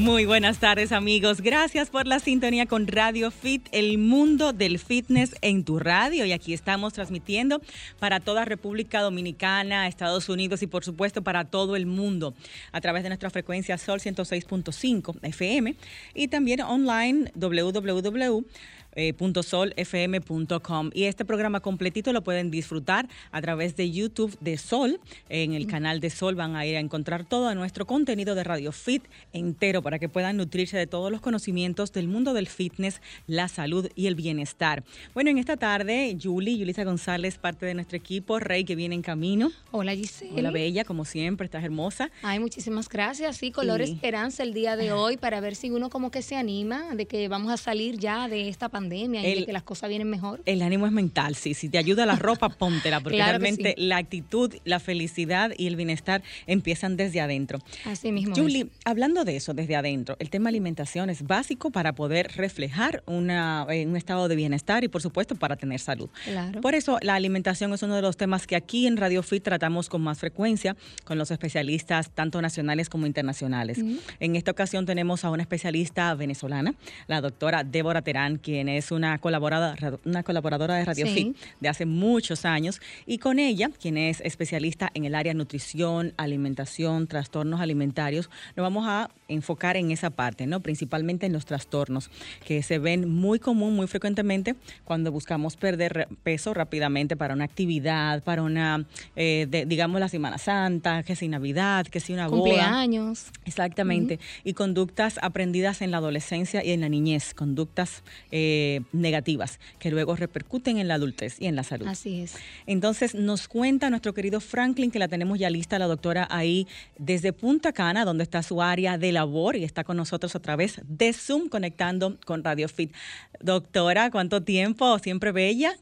[0.00, 5.36] Muy buenas tardes amigos, gracias por la sintonía con Radio Fit, el mundo del fitness
[5.42, 6.24] en tu radio.
[6.24, 7.60] Y aquí estamos transmitiendo
[7.98, 12.32] para toda República Dominicana, Estados Unidos y por supuesto para todo el mundo
[12.72, 15.76] a través de nuestra frecuencia Sol 106.5 FM
[16.14, 18.46] y también online www
[18.94, 20.90] eh, solfm.com.
[20.92, 25.00] Y este programa completito lo pueden disfrutar a través de YouTube de Sol.
[25.28, 28.72] En el canal de Sol van a ir a encontrar todo nuestro contenido de Radio
[28.72, 33.48] Fit entero para que puedan nutrirse de todos los conocimientos del mundo del fitness, la
[33.48, 34.84] salud y el bienestar.
[35.14, 39.02] Bueno, en esta tarde, Julie, Julisa González, parte de nuestro equipo, Rey, que viene en
[39.02, 39.50] camino.
[39.70, 40.38] Hola, Giselle.
[40.38, 42.10] Hola, Bella, como siempre, estás hermosa.
[42.22, 43.36] Ay, muchísimas gracias.
[43.36, 46.94] Sí, color esperanza el día de hoy para ver si uno como que se anima
[46.94, 49.88] de que vamos a salir ya de esta pandemia pandemia y de que las cosas
[49.88, 50.42] vienen mejor.
[50.46, 51.54] El ánimo es mental, sí.
[51.54, 56.22] Si te ayuda la ropa, póntela, porque realmente la actitud, la felicidad y el bienestar
[56.46, 57.58] empiezan desde adentro.
[57.84, 58.34] Así mismo.
[58.34, 63.66] Julie, hablando de eso, desde adentro, el tema alimentación es básico para poder reflejar una,
[63.70, 66.08] eh, un estado de bienestar y, por supuesto, para tener salud.
[66.24, 66.60] Claro.
[66.60, 69.88] Por eso, la alimentación es uno de los temas que aquí en Radio Fit tratamos
[69.88, 73.78] con más frecuencia con los especialistas, tanto nacionales como internacionales.
[74.20, 76.74] En esta ocasión tenemos a una especialista venezolana,
[77.06, 81.86] la doctora Débora Terán, quien es una colaboradora, una colaboradora de Radio Fit de hace
[81.86, 88.30] muchos años y con ella, quien es especialista en el área nutrición, alimentación, trastornos alimentarios,
[88.56, 90.60] nos vamos a enfocar en esa parte, ¿no?
[90.60, 92.10] Principalmente en los trastornos
[92.44, 98.22] que se ven muy común, muy frecuentemente cuando buscamos perder peso rápidamente para una actividad,
[98.22, 102.42] para una, eh, digamos, la Semana Santa, que si Navidad, que si una boda.
[102.42, 103.26] Cumpleaños.
[103.44, 104.18] Exactamente.
[104.44, 108.59] Y conductas aprendidas en la adolescencia y en la niñez, conductas eh,
[108.92, 111.86] negativas que luego repercuten en la adultez y en la salud.
[111.86, 112.36] Así es.
[112.66, 116.66] Entonces nos cuenta nuestro querido Franklin, que la tenemos ya lista, la doctora ahí
[116.98, 120.80] desde Punta Cana, donde está su área de labor y está con nosotros a través
[120.84, 122.94] de Zoom conectando con Radio Fit.
[123.40, 124.98] Doctora, ¿cuánto tiempo?
[124.98, 125.76] Siempre bella.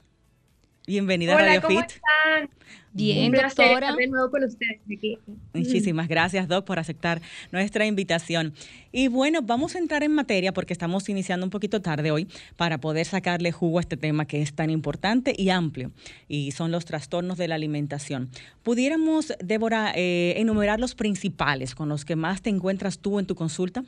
[0.89, 1.91] Bienvenida a Radio ¿cómo Fit.
[1.91, 2.49] Están?
[2.95, 3.95] Bien, doctora.
[3.95, 5.19] de nuevo con ustedes aquí.
[5.53, 7.21] Muchísimas gracias, Doc, por aceptar
[7.53, 8.55] nuestra invitación.
[8.91, 12.27] Y bueno, vamos a entrar en materia porque estamos iniciando un poquito tarde hoy
[12.57, 15.93] para poder sacarle jugo a este tema que es tan importante y amplio,
[16.27, 18.31] y son los trastornos de la alimentación.
[18.63, 23.35] ¿Pudiéramos, Débora, eh, enumerar los principales con los que más te encuentras tú en tu
[23.35, 23.85] consulta?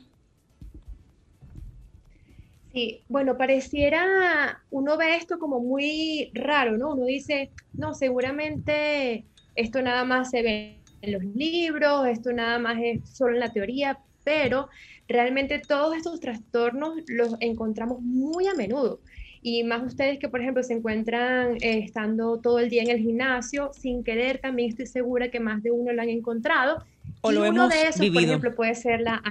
[2.73, 6.93] Sí, bueno, pareciera, uno ve esto como muy raro, ¿no?
[6.93, 12.77] Uno dice, no, seguramente esto nada más se ve en los libros, esto nada más
[12.81, 14.69] es solo en la teoría, pero
[15.07, 19.01] realmente todos estos trastornos los encontramos muy a menudo.
[19.41, 22.99] Y más ustedes que, por ejemplo, se encuentran eh, estando todo el día en el
[22.99, 26.85] gimnasio, sin querer, también estoy segura que más de uno lo han encontrado.
[27.21, 29.21] O lo uno de esos, por ejemplo, puede ser la...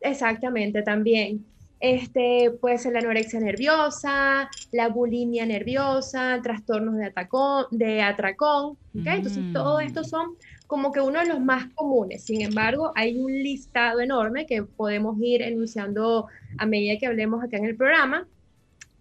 [0.00, 1.44] Exactamente, también.
[1.80, 8.78] Este, puede ser la anorexia nerviosa, la bulimia nerviosa, trastornos de, atacón, de atracón.
[8.94, 10.36] Entonces, todo esto son
[10.66, 12.24] como que uno de los más comunes.
[12.24, 16.26] Sin embargo, hay un listado enorme que podemos ir enunciando
[16.58, 18.26] a medida que hablemos acá en el programa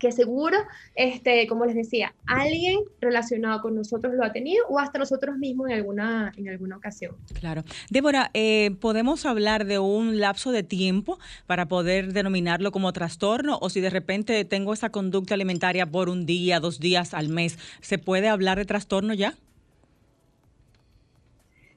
[0.03, 0.57] que seguro,
[0.95, 5.69] este, como les decía, alguien relacionado con nosotros lo ha tenido o hasta nosotros mismos
[5.69, 7.15] en alguna, en alguna ocasión.
[7.39, 7.63] Claro.
[7.89, 13.69] Débora, eh, ¿podemos hablar de un lapso de tiempo para poder denominarlo como trastorno o
[13.69, 17.97] si de repente tengo esa conducta alimentaria por un día, dos días al mes, ¿se
[17.97, 19.35] puede hablar de trastorno ya?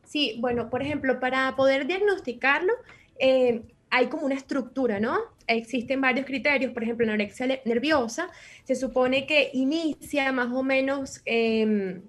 [0.02, 2.72] Sí, bueno, por ejemplo, para poder diagnosticarlo,
[3.20, 3.62] eh,
[3.96, 5.16] hay como una estructura, ¿no?
[5.46, 8.28] Existen varios criterios, por ejemplo, la anorexia nerviosa,
[8.64, 12.02] se supone que inicia más o menos, em,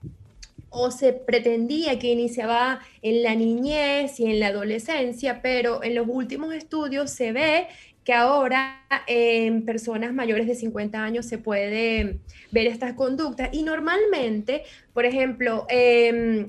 [0.69, 6.05] o se pretendía que iniciaba en la niñez y en la adolescencia, pero en los
[6.09, 7.67] últimos estudios se ve
[8.03, 12.19] que ahora en personas mayores de 50 años se puede
[12.51, 16.45] ver estas conductas y normalmente, por ejemplo, eh,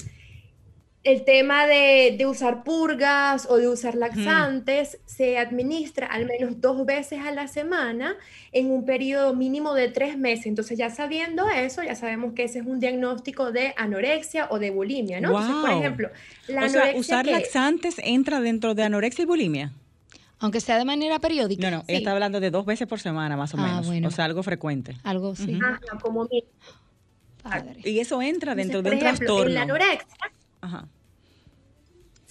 [1.08, 7.20] el tema de, usar purgas o de usar laxantes se administra al menos dos veces
[7.20, 8.14] a la semana
[8.52, 10.44] en un periodo mínimo de tres meses.
[10.44, 14.68] Entonces, ya sabiendo eso, ya sabemos que ese es un diagnóstico de anorexia o de
[14.68, 15.28] bulimia, ¿no?
[15.28, 16.10] Entonces, por ejemplo,
[16.46, 19.72] la o sea, usar laxantes entra dentro de anorexia y bulimia.
[20.40, 21.70] Aunque sea de manera periódica.
[21.70, 24.12] No, no, ella está hablando de dos veces por semana, más o ah, menos.
[24.12, 24.94] O sea, algo frecuente.
[25.04, 25.58] Algo sí.
[26.02, 26.28] como
[27.82, 29.46] Y eso entra dentro de un trastorno.
[29.46, 30.06] En la anorexia.
[30.60, 30.86] Ajá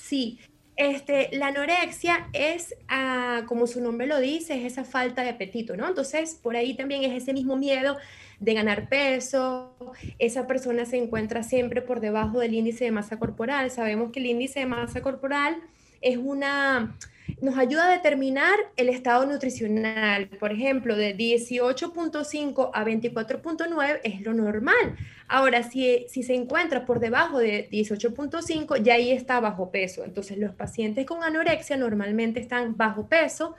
[0.07, 0.39] Sí,
[0.77, 5.75] este, la anorexia es, ah, como su nombre lo dice, es esa falta de apetito,
[5.75, 5.85] ¿no?
[5.85, 7.97] Entonces, por ahí también es ese mismo miedo
[8.39, 9.75] de ganar peso,
[10.17, 13.69] esa persona se encuentra siempre por debajo del índice de masa corporal.
[13.69, 15.57] Sabemos que el índice de masa corporal
[15.99, 16.95] es una
[17.41, 20.27] nos ayuda a determinar el estado nutricional.
[20.39, 24.97] Por ejemplo, de 18.5 a 24.9 es lo normal.
[25.27, 30.03] Ahora, si, si se encuentra por debajo de 18.5, ya ahí está bajo peso.
[30.03, 33.55] Entonces, los pacientes con anorexia normalmente están bajo peso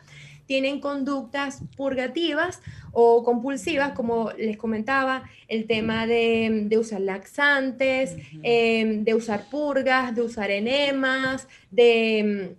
[0.49, 2.63] tienen conductas purgativas
[2.93, 10.23] o compulsivas, como les comentaba, el tema de, usar laxantes, em, de usar purgas, de
[10.23, 12.57] usar enemas, de,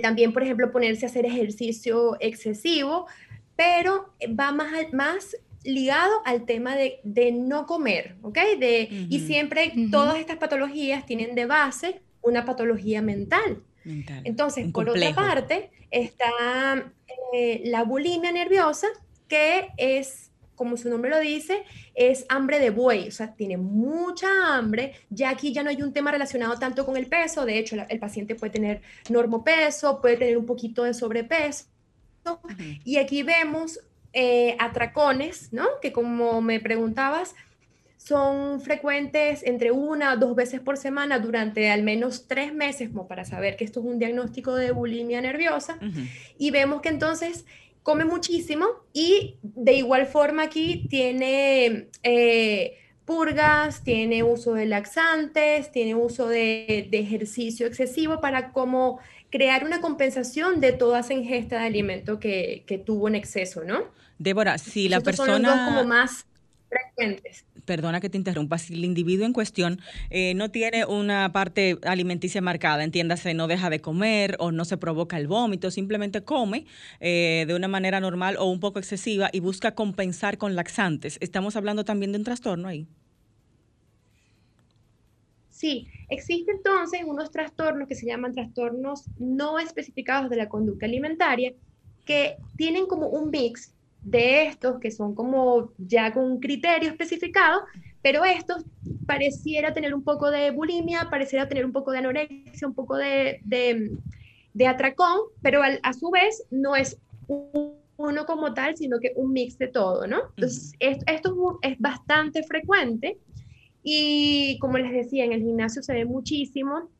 [0.00, 3.06] también, por ejemplo, ponerse a hacer ejercicio excesivo,
[3.56, 8.38] pero va más, más ligado al tema de, no comer, ¿ok?
[8.58, 13.62] De, Y siempre todas estas patologías tienen de base una patología mental.
[14.24, 16.92] Entonces, por otra parte, está
[17.34, 18.88] eh, la bulimia nerviosa,
[19.28, 21.64] que es, como su nombre lo dice,
[21.94, 24.94] es hambre de buey, o sea, tiene mucha hambre.
[25.10, 27.98] Ya aquí ya no hay un tema relacionado tanto con el peso, de hecho, el
[27.98, 31.66] paciente puede tener normopeso, puede tener un poquito de sobrepeso.
[32.84, 33.80] Y aquí vemos
[34.12, 35.66] eh, atracones, ¿no?
[35.80, 37.34] Que como me preguntabas,
[37.96, 43.06] son frecuentes entre una o dos veces por semana durante al menos tres meses, como
[43.06, 45.78] para saber que esto es un diagnóstico de bulimia nerviosa.
[46.36, 47.46] Y vemos que entonces
[47.82, 55.94] come muchísimo y de igual forma aquí tiene eh, purgas, tiene uso de laxantes, tiene
[55.94, 59.00] uso de, ejercicio excesivo para como
[59.30, 63.84] crear una compensación de toda esa ingesta de alimento que, tuvo en exceso, ¿no?
[64.18, 65.32] Débora, si la persona...
[65.32, 66.26] Son los dos como más
[66.68, 69.80] frecuentes perdona que te interrumpa, si el individuo en cuestión
[70.10, 74.76] eh, no tiene una parte alimenticia marcada, entiéndase, no deja de comer o no se
[74.76, 76.66] provoca el vómito, simplemente come
[77.00, 81.16] eh, de una manera normal o un poco excesiva y busca compensar con laxantes.
[81.22, 82.86] ¿Estamos hablando también de un trastorno ahí?
[85.48, 91.54] Sí, existen entonces unos trastornos que se llaman trastornos no especificados de la conducta alimentaria
[92.04, 93.72] que tienen como un mix
[94.02, 97.62] de estos que son como ya con un criterio especificado,
[98.02, 98.64] pero estos
[99.06, 103.40] pareciera tener un poco de bulimia, pareciera tener un poco de anorexia, un poco de,
[103.44, 109.56] de, atracón, pero a su vez no es uno como tal, sino que un mix
[109.58, 110.18] de todo, ¿no?
[110.36, 113.18] Entonces, esto, es, bastante frecuente
[113.84, 116.90] y como les decía, en el gimnasio se ve muchísimo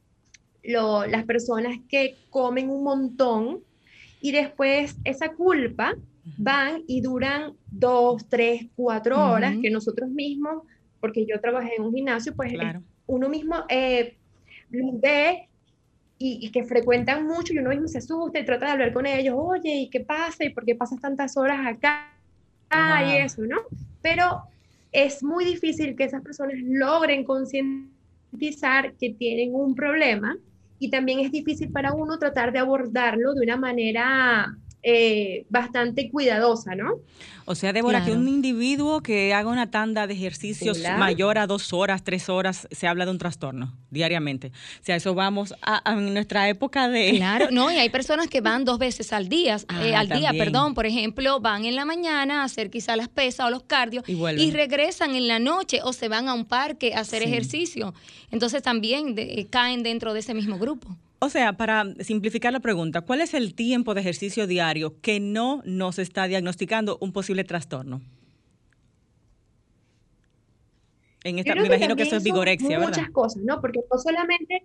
[0.63, 3.65] las personas que comen un montón
[4.21, 5.97] y después esa culpa
[6.37, 10.63] van y duran dos, tres, cuatro horas, que nosotros mismos,
[11.01, 12.53] porque yo trabajé en un gimnasio, pues
[13.07, 14.17] uno mismo eh,
[14.71, 15.49] ve
[16.19, 19.35] y, que frecuentan mucho y uno mismo se asusta y trata de hablar con ellos,
[19.37, 20.45] oye, ¿y qué pasa?
[20.45, 22.09] ¿Y por qué pasas tantas horas acá?
[23.07, 23.59] Y eso, ¿no?
[24.01, 24.43] Pero
[24.93, 30.37] es muy difícil que esas personas logren concientizar que tienen un problema
[30.79, 36.75] y también es difícil para uno tratar de abordarlo de una manera eh, bastante cuidadosa,
[36.75, 36.97] ¿no?
[37.45, 41.73] O sea, Débora, que un individuo que haga una tanda de ejercicios mayor a dos
[41.73, 44.49] horas, tres horas, se habla de un trastorno diariamente.
[44.49, 47.17] O sea, eso vamos a, nuestra época de...
[47.17, 50.33] Claro, no, y hay personas que van dos veces al día, eh, ah, al día,
[50.33, 54.05] perdón, por ejemplo, van en la mañana a hacer quizá las pesas o los cardios
[54.09, 57.95] y, regresan en la noche o se van a un parque a hacer ejercicio.
[58.31, 60.97] Entonces también eh, caen dentro de ese mismo grupo.
[61.25, 65.63] O sea, para simplificar la pregunta, ¿cuál es el tiempo de ejercicio diario que no
[65.65, 68.01] nos está diagnosticando un posible trastorno?
[71.23, 72.89] En esta, me imagino que eso es vigorexia, ¿verdad?
[72.89, 73.61] Muchas cosas, ¿no?
[73.61, 74.65] Porque no solamente,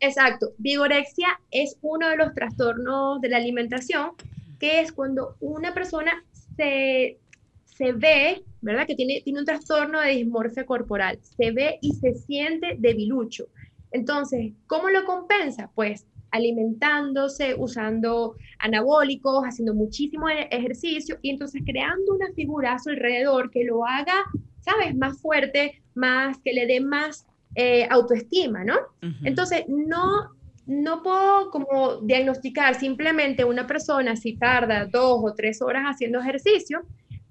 [0.00, 4.16] exacto, vigorexia es uno de los trastornos de la alimentación,
[4.58, 6.24] que es cuando una persona
[6.56, 7.20] se,
[7.66, 8.88] se ve, ¿verdad?
[8.88, 13.46] Que tiene, tiene un trastorno de dismorfia corporal, se ve y se siente debilucho.
[13.92, 15.70] Entonces, ¿cómo lo compensa?
[15.74, 22.90] Pues alimentándose, usando anabólicos, haciendo muchísimo e-, ejercicio y entonces creando una figura a su
[22.90, 24.14] alrededor que lo haga,
[24.60, 24.96] ¿sabes?
[24.96, 28.76] Más fuerte, más, que le dé más eh, autoestima, ¿no?
[29.24, 30.30] Entonces, no,
[30.66, 36.80] no puedo como diagnosticar simplemente una persona si tarda dos o tres horas haciendo ejercicio,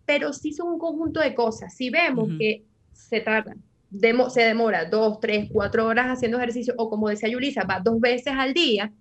[0.05, 1.73] pero sí son un conjunto de cosas.
[1.73, 3.21] Si vemos que se
[3.99, 7.99] tarda se demora dos, tres, cuatro horas haciendo ejercicio, o como decía Yulisa, va dos
[7.99, 8.91] veces al día.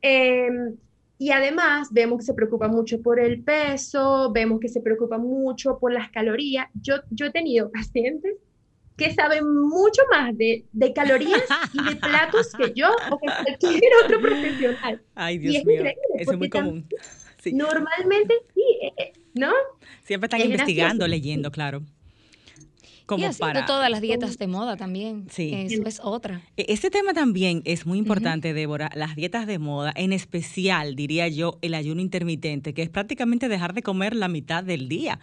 [0.00, 0.76] Em,
[1.18, 5.78] y además vemos que se preocupa mucho por el peso, vemos que se preocupa mucho
[5.78, 6.68] por las calorías.
[6.80, 8.34] Yo, yo he tenido pacientes
[8.96, 13.92] que saben mucho más de, de calorías y de platos que yo o que cualquier
[14.04, 15.00] otro profesional.
[15.14, 15.84] Ay, Dios mío,
[16.16, 16.88] eso es muy común.
[17.52, 19.52] Normalmente sí, eh, eh, ¿no?
[20.02, 21.82] Siempre están investigando, leyendo, claro.
[23.08, 23.64] Como y así para...
[23.64, 25.28] todas las dietas de moda también.
[25.30, 25.50] Sí.
[25.54, 26.42] Eso es otra.
[26.58, 31.26] E, este tema también es muy importante, Débora, las dietas de moda, en especial, diría
[31.26, 35.20] yo, el ayuno intermitente, que es prácticamente dejar de comer la mitad del día.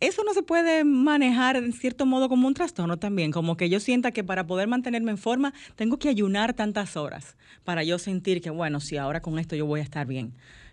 [0.00, 3.78] Eso no se puede manejar en cierto modo como un trastorno también, como que yo
[3.78, 8.40] sienta que para poder mantenerme en forma tengo que ayunar tantas horas para yo sentir
[8.40, 10.32] que, bueno, si ahora con esto yo voy a estar bien.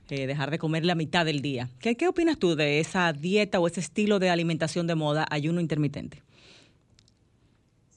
[0.09, 1.69] Eh, dejar de comer la mitad del día.
[1.79, 5.61] ¿Qué, ¿Qué opinas tú de esa dieta o ese estilo de alimentación de moda, ayuno
[5.61, 6.21] intermitente?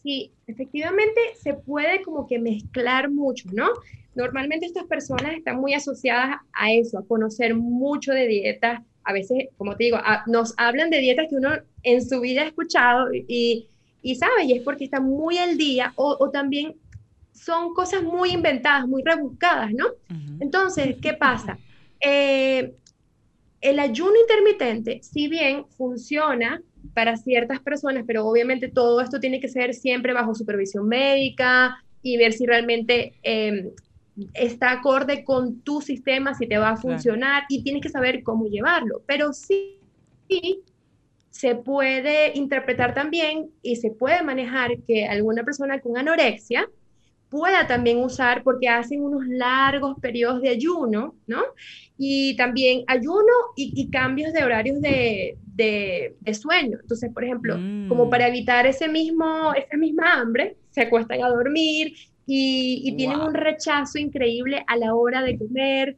[0.08, 3.68] Sí, efectivamente se puede como que mezclar mucho, ¿no?
[4.14, 8.80] Normalmente estas personas están muy asociadas a eso, a conocer mucho de dietas.
[9.04, 11.50] A veces, como te digo, nos hablan de dietas que uno
[11.82, 13.68] en su vida ha escuchado y,
[14.00, 16.76] y sabe, y es porque están muy al día o, o también
[17.34, 19.88] son cosas muy inventadas, muy rebuscadas, ¿no?
[20.40, 21.58] Entonces, ¿qué pasa?
[22.00, 22.72] Eh,
[23.60, 26.62] el ayuno intermitente, si bien funciona
[26.98, 32.16] para ciertas personas, pero obviamente todo esto tiene que ser siempre bajo supervisión médica y
[32.16, 33.70] ver si realmente em,
[34.34, 38.46] está acorde con tu sistema, si te va a funcionar y tienes que saber cómo
[38.46, 39.02] llevarlo.
[39.06, 39.78] Pero sí,
[40.28, 40.64] sí
[41.30, 46.68] se puede interpretar también y se puede manejar que alguna persona con anorexia
[47.28, 51.44] pueda también usar porque hacen unos largos periodos de ayuno, ¿no?
[51.96, 55.38] Y también ayuno y, cambios de horarios de,
[56.32, 56.78] sueño.
[56.80, 57.54] Entonces, por ejemplo,
[57.88, 58.10] como mm.
[58.10, 61.94] para evitar ese mismo, esa misma hambre, se acuestan a dormir
[62.26, 65.96] y, tienen un rechazo increíble a la hora de comer.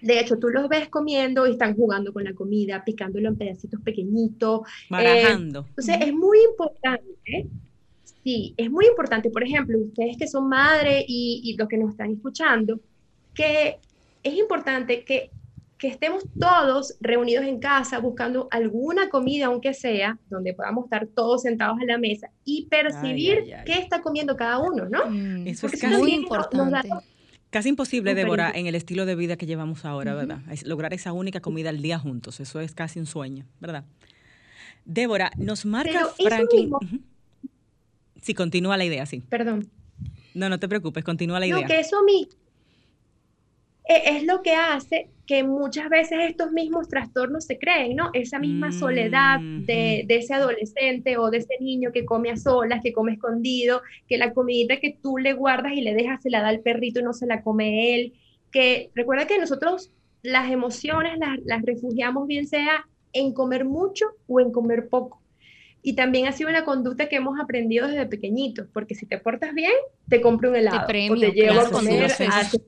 [0.00, 3.80] De hecho, tú los ves comiendo y están jugando con la comida, picándolo en pedacitos
[3.82, 4.60] pequeñitos.
[4.88, 5.66] Barajando.
[5.68, 7.48] entonces, es muy importante
[8.28, 12.10] Sí, es muy importante, por ejemplo, ustedes que son madres y, los que nos están
[12.10, 12.80] escuchando,
[13.32, 13.78] que
[14.22, 15.30] es importante que,
[15.86, 21.78] estemos todos reunidos en casa buscando alguna comida, aunque sea, donde podamos estar todos sentados
[21.80, 25.08] a la mesa y percibir qué está comiendo cada uno, ¿no?
[25.08, 26.88] Mm, eso es muy importante.
[27.50, 30.40] Casi imposible, Débora, en el estilo de vida que llevamos ahora, ¿verdad?
[30.64, 32.40] lograr esa única comida al día juntos.
[32.40, 33.84] Eso es casi un sueño, ¿verdad?
[34.84, 36.72] Débora, nos marca Franklin.
[38.20, 39.22] Sí, continúa la idea, sí.
[39.28, 39.70] Perdón.
[40.34, 41.60] No, no te preocupes, continúa la idea.
[41.60, 42.28] No, que eso a mí
[43.88, 48.08] e, es lo que hace que muchas veces estos mismos trastornos se creen, ¿no?
[48.14, 52.80] Esa misma soledad de, de, ese adolescente o de ese niño que come a solas,
[52.82, 56.40] que come escondido, que la comidita que tú le guardas y le dejas se la
[56.40, 58.14] da al perrito y no se la come él,
[58.50, 59.90] que recuerda que nosotros
[60.22, 65.20] las emociones las, las refugiamos bien sea en comer mucho o en comer poco.
[65.82, 69.54] Y también ha sido una conducta que hemos aprendido desde pequeñitos, porque si te portas
[69.54, 69.72] bien,
[70.08, 70.80] te compro un helado.
[70.80, 72.12] Te premio, o te llevo a comer.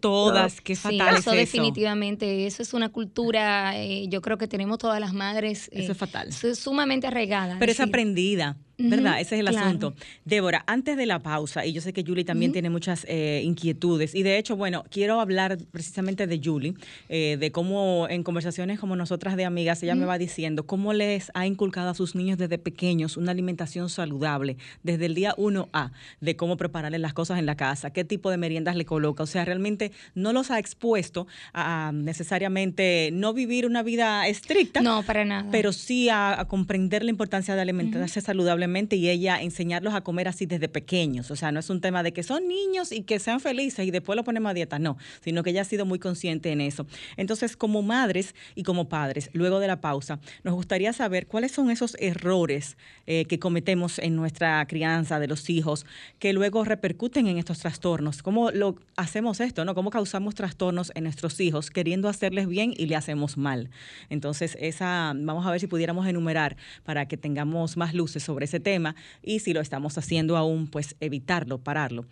[0.01, 5.01] todas, qué fatal eso, definitivamente, eso es una cultura, eh, yo creo que tenemos todas
[5.01, 5.69] las madres.
[5.73, 6.29] eso es eh, fatal.
[6.29, 7.57] Es sumamente arraigada.
[7.59, 8.57] Pero es aprendida.
[8.89, 9.21] ¿Verdad?
[9.21, 9.95] Ese es el asunto.
[10.25, 14.15] Débora, antes de la pausa, y yo sé que Julie también tiene muchas eh, inquietudes,
[14.15, 16.75] y de hecho, bueno, quiero hablar precisamente de Julie,
[17.09, 21.31] eh, de cómo en conversaciones como nosotras de amigas, ella me va diciendo cómo les
[21.35, 26.37] ha inculcado a sus niños desde pequeños una alimentación saludable, desde el día 1A, de
[26.37, 29.45] cómo prepararles las cosas en la casa, qué tipo de meriendas le coloca, o sea,
[29.45, 34.81] realmente no los ha expuesto a, necesariamente no vivir una vida estricta.
[34.81, 35.49] No, para nada.
[35.51, 40.47] Pero sí a, comprender la importancia de alimentarse saludablemente y ella enseñarlos a comer así
[40.47, 41.31] desde pequeños.
[41.31, 43.91] O sea, no es un tema de que son niños y que sean felices y
[43.91, 46.87] después lo ponemos a dieta, no, sino que ella ha sido muy consciente en eso.
[47.17, 51.71] Entonces, como madres y como padres, luego de la pausa, nos gustaría saber cuáles son
[51.71, 55.85] esos errores eh, que cometemos en nuestra crianza de los hijos
[56.19, 58.23] que luego repercuten en estos trastornos.
[58.23, 59.75] ¿Cómo lo hacemos esto, no?
[59.75, 63.71] ¿Cómo causamos trastornos en nuestros hijos queriendo hacerles bien y le hacemos mal?
[64.09, 68.61] Entonces, esa vamos a ver si pudiéramos enumerar para que tengamos más luces sobre ese
[68.61, 72.05] tema y si lo estamos haciendo aún, pues evitarlo, pararlo.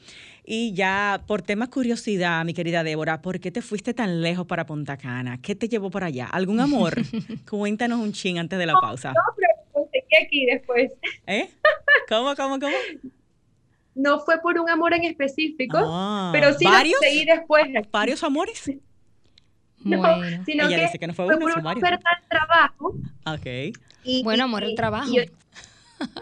[0.45, 4.65] Y ya por tema curiosidad, mi querida Débora, ¿por qué te fuiste tan lejos para
[4.65, 5.39] Punta Cana?
[5.43, 6.27] ¿Qué te llevó para allá?
[6.27, 6.95] ¿Algún amor?
[7.51, 9.13] Cuéntanos un ching antes de la pausa.
[9.13, 10.93] No, pero conseguí aquí después.
[11.27, 11.51] ¿Eh?
[12.09, 12.73] ¿Cómo, cómo, cómo?
[13.95, 16.93] No fue por un amor en específico, ah, pero sí ¿varios?
[16.93, 17.67] lo conseguí después.
[17.91, 18.71] ¿Varios amores?
[19.85, 20.03] No,
[20.45, 22.95] sino Ella que, dice que no fue, fue por una oferta de trabajo.
[23.27, 23.77] Ok.
[24.03, 25.13] Y, bueno, amor, el trabajo.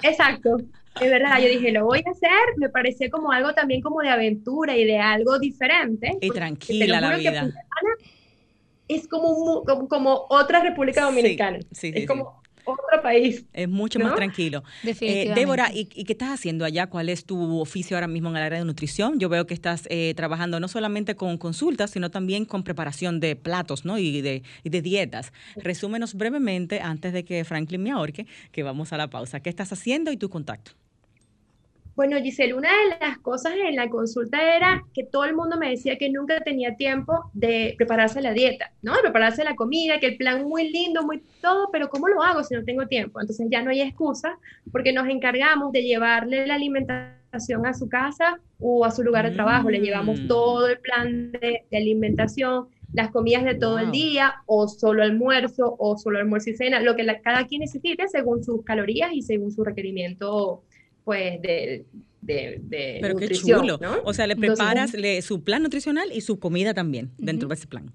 [0.02, 0.58] Exacto.
[1.00, 4.08] Es verdad, yo dije, lo voy a hacer, me pareció como algo también como de
[4.08, 6.16] aventura y de algo diferente.
[6.20, 7.50] Y tranquila la vida.
[8.88, 11.58] Es como, como, otra República Dominicana.
[11.72, 13.44] Sí, sí, es como otro país.
[13.52, 14.62] Es mucho más tranquilo.
[14.84, 16.88] Eh, Débora, ¿y, qué estás haciendo allá?
[16.88, 19.18] ¿Cuál es tu oficio ahora mismo en el área de nutrición?
[19.18, 23.36] Yo veo que estás eh, trabajando no solamente con consultas, sino también con preparación de
[23.36, 23.98] platos ¿no?
[23.98, 25.32] y, de, y de dietas.
[25.56, 29.40] Resúmenos brevemente, antes de que Franklin me ahorque, que vamos a la pausa.
[29.40, 30.72] ¿Qué estás haciendo y tu contacto?
[31.96, 35.70] Bueno, Giselle, una de las cosas en la consulta era que todo el mundo me
[35.70, 38.94] decía que nunca tenía tiempo de prepararse la dieta, ¿no?
[38.94, 42.44] De prepararse la comida, que el plan muy lindo, muy todo, pero ¿cómo lo hago
[42.44, 43.18] si no tengo tiempo?
[43.18, 44.38] Entonces ya no hay excusa
[44.70, 49.34] porque nos encargamos de llevarle la alimentación a su casa o a su lugar de
[49.34, 50.28] trabajo, le llevamos mm.
[50.28, 55.96] todo el plan de, alimentación, las comidas de todo el día, o solo almuerzo, o
[55.96, 59.64] solo almuerzo y cena, lo que cada quien necesite según sus calorías y según su
[59.64, 60.62] requerimiento
[61.06, 61.86] pues de,
[62.20, 63.78] de, Pero qué chulo.
[64.02, 67.92] O sea, le preparas su plan nutricional y su comida también dentro de ese plan.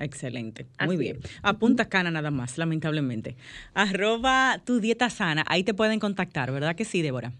[0.00, 1.18] Excelente, muy bien.
[1.42, 3.36] Apunta cana nada más, lamentablemente.
[3.74, 7.34] Arroba tu dieta sana, ahí te pueden contactar, ¿verdad que sí, Débora?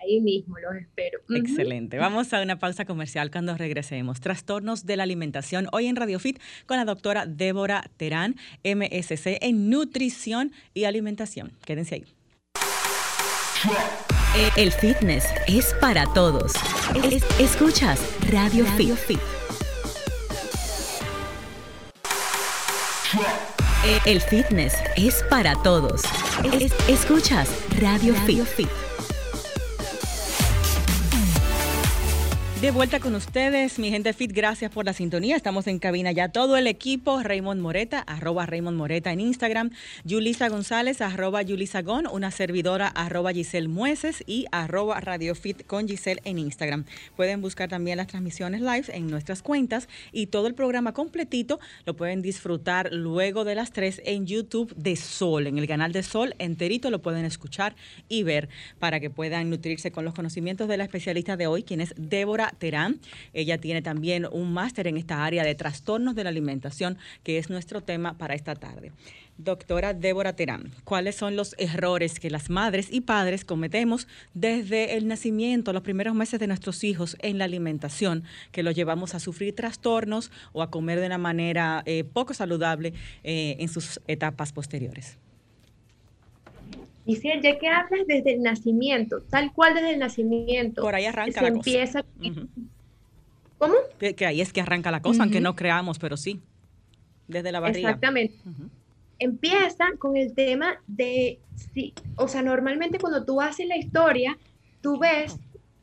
[0.00, 1.18] Ahí mismo los espero.
[1.28, 1.98] Excelente.
[1.98, 4.20] Vamos a una pausa comercial cuando regresemos.
[4.20, 5.66] Trastornos de la alimentación.
[5.72, 11.52] Hoy en Radio Fit con la doctora Débora Terán, MSC en nutrición y alimentación.
[11.66, 12.17] Quédense ahí.
[14.56, 16.52] El fitness es para todos.
[17.38, 18.00] escuchas
[18.30, 18.64] Radio,
[18.96, 19.18] Fit.
[24.04, 26.02] El fitness es para todos.
[26.88, 27.48] escuchas
[27.80, 28.14] Radio,
[28.46, 28.87] Fit.
[32.60, 35.36] De vuelta con ustedes, mi gente fit, gracias por la sintonía.
[35.36, 39.70] Estamos en cabina ya todo el equipo, Raymond Moreta, arroba Raymond Moreta en Instagram,
[40.02, 45.86] Yulisa González, arroba Yulisa Gon, una servidora, arroba Giselle Mueces y arroba Radio Fit con
[45.86, 46.84] Giselle en Instagram.
[47.14, 51.94] Pueden buscar también las transmisiones live en nuestras cuentas y todo el programa completito lo
[51.94, 56.34] pueden disfrutar luego de las 3 en YouTube de Sol, en el canal de Sol
[56.40, 57.76] enterito lo pueden escuchar
[58.08, 58.48] y ver
[58.80, 62.47] para que puedan nutrirse con los conocimientos de la especialista de hoy, quien es Débora
[62.58, 63.00] Terán.
[63.32, 67.50] Ella tiene también un máster en esta área de trastornos de la alimentación, que es
[67.50, 68.92] nuestro tema para esta tarde.
[69.38, 75.06] Doctora Débora Terán, ¿cuáles son los errores que las madres y padres cometemos desde el
[75.06, 79.54] nacimiento, los primeros meses de nuestros hijos en la alimentación, que los llevamos a sufrir
[79.54, 85.18] trastornos o a comer de una manera eh, poco saludable eh, en sus etapas posteriores?
[87.08, 90.82] Y si ya que hablas desde el nacimiento, tal cual desde el nacimiento.
[90.82, 92.04] Por ahí arranca la empieza...
[93.56, 93.74] ¿Cómo?
[93.98, 96.42] Que, ahí es que arranca la cosa, aunque no creamos, pero sí.
[97.26, 97.88] Desde la barriga.
[97.88, 98.34] Exactamente.
[99.18, 101.40] Empieza con el tema de,
[101.72, 104.36] sí, o sea, normalmente cuando tú haces la historia,
[104.82, 105.38] tú ves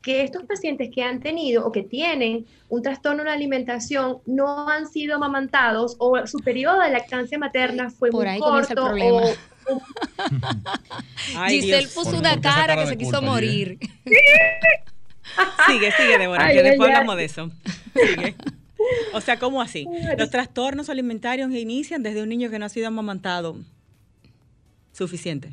[0.06, 4.68] que estos pacientes que han tenido o que tienen un trastorno en la alimentación no
[4.68, 9.02] han sido amamantados o su periodo de lactancia materna fue Por muy ahí corto el
[9.02, 9.34] o
[11.48, 13.80] Giselle puso una cara, que se quiso morir.
[15.66, 17.50] sigue, sigue, Débora, que después hablamos de eso.
[17.92, 18.36] Sigue.
[19.12, 19.88] O sea, ¿cómo así?
[20.16, 23.56] Los trastornos alimentarios inician desde un niño que no ha sido amamantado.
[24.92, 25.52] Suficiente.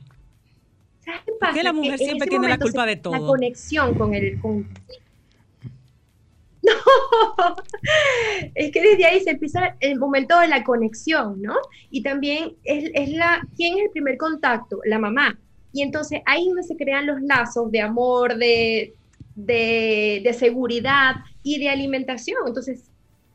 [1.39, 3.13] ¿Por qué la mujer siempre tiene la culpa de todo?
[3.13, 4.39] La conexión con el,
[6.63, 6.71] No,
[8.55, 11.55] es que desde ahí se empieza el momento de la conexión, ¿no?
[11.89, 14.79] Y también es, la, ¿quién es el primer contacto?
[14.85, 15.37] La mamá.
[15.73, 18.93] Y entonces ahí donde se crean los lazos de amor, de,
[19.35, 22.37] de, seguridad y de alimentación.
[22.47, 22.89] Entonces,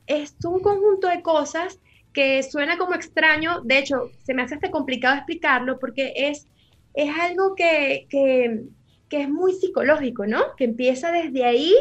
[0.07, 1.79] es un conjunto de cosas
[2.13, 6.47] que suena como extraño, de hecho, se me hace hasta complicado explicarlo porque es,
[6.95, 8.65] es algo que, que,
[9.09, 10.41] que es muy psicológico, ¿no?
[10.57, 11.75] Que empieza desde ahí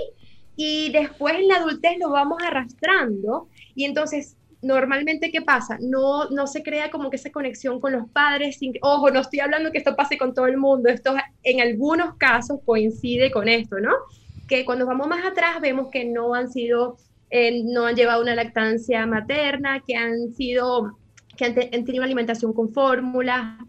[0.57, 6.47] y después en la adultez lo vamos arrastrando y entonces normalmente qué pasa no no
[6.47, 9.77] se crea como que esa conexión con los padres sin, ojo no estoy hablando que
[9.77, 13.91] esto pase con todo el mundo esto en algunos casos coincide con esto no
[14.47, 16.97] que cuando vamos más atrás vemos que no han sido
[17.29, 20.97] eh, no han llevado una lactancia materna que han sido
[21.37, 23.59] que han, tenido alimentación con fórmulas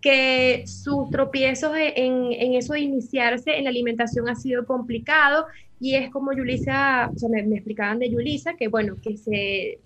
[0.00, 5.46] que sus tropiezos en, en, eso de iniciarse en la alimentación ha sido complicado
[5.80, 9.80] y es como Yulisa, o sea, me, explicaban de Yulisa, que bueno, que se,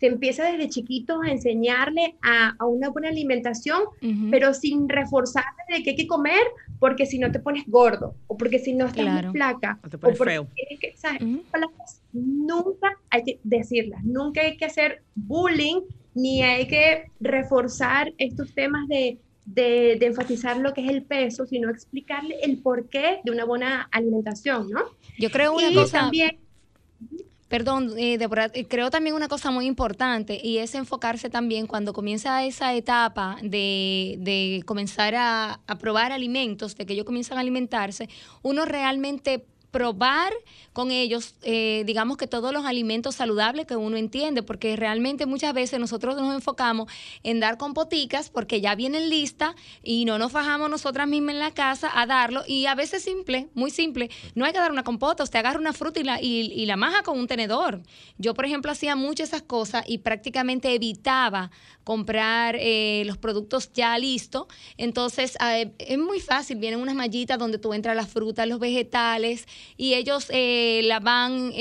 [0.00, 3.82] se empieza desde chiquitos a enseñarle a, a una buena alimentación,
[4.30, 6.42] pero sin reforzarle de que hay que comer,
[6.80, 9.98] porque si no te pones gordo, o porque si no estás muy flaca, o, te
[9.98, 10.48] pones feo.
[10.80, 11.22] Que, ¿sabes?
[12.12, 15.82] Nunca hay que decirlas, nunca hay que hacer bullying,
[16.14, 21.70] ni hay que reforzar estos temas de de, enfatizar lo que es el peso, sino
[21.70, 24.82] explicarle el porqué de una buena alimentación, ¿no?
[25.18, 26.00] Yo creo una cosa...
[26.00, 26.38] También,
[27.48, 28.18] Perdón, eh,
[28.54, 33.36] eh, creo también una cosa muy importante y es enfocarse también cuando comienza esa etapa
[33.40, 38.08] de, de comenzar a, a, probar alimentos, de que ellos comienzan a alimentarse,
[38.42, 39.44] uno realmente
[39.76, 40.32] probar
[40.72, 45.52] con ellos, eh, digamos que todos los alimentos saludables que uno entiende, porque realmente muchas
[45.52, 46.90] veces nosotros nos enfocamos
[47.22, 51.50] en dar compoticas porque ya vienen listas y no nos fajamos nosotras mismas en la
[51.50, 55.24] casa a darlo y a veces simple, muy simple, no hay que dar una compota,
[55.24, 57.82] usted agarra una fruta y la, y, la maja con un tenedor.
[58.16, 61.50] Yo, por ejemplo, hacía muchas esas cosas y prácticamente evitaba
[61.86, 64.46] comprar eh, los productos ya listos.
[64.76, 69.46] Entonces, eh, es muy fácil, vienen unas mallitas donde tú entras las frutas, los vegetales
[69.76, 71.52] y ellos eh, la van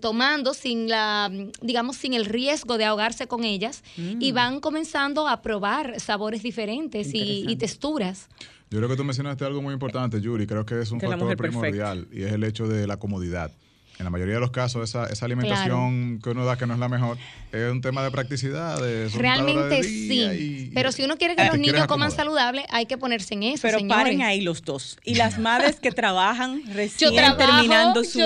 [0.00, 4.34] tomando sin la, digamos, sin el riesgo de ahogarse con ellas y mm.
[4.34, 8.28] van comenzando a probar sabores diferentes y, texturas.
[8.70, 10.46] Yo creo que tú mencionaste algo muy importante, Yuri.
[10.46, 13.50] Creo que es un factor primordial y es el hecho de la comodidad
[13.98, 16.80] en la mayoría de los casos, esa, esa alimentación que uno da que no es
[16.80, 17.16] la mejor,
[17.52, 18.80] es un tema de practicidad.
[18.82, 20.70] De Realmente sí.
[20.74, 23.62] pero si uno quiere que los niños coman saludable, hay que ponerse en eso.
[23.62, 24.98] Pero paren ahí los dos.
[25.04, 28.20] Y las madres que trabajan recién terminando su,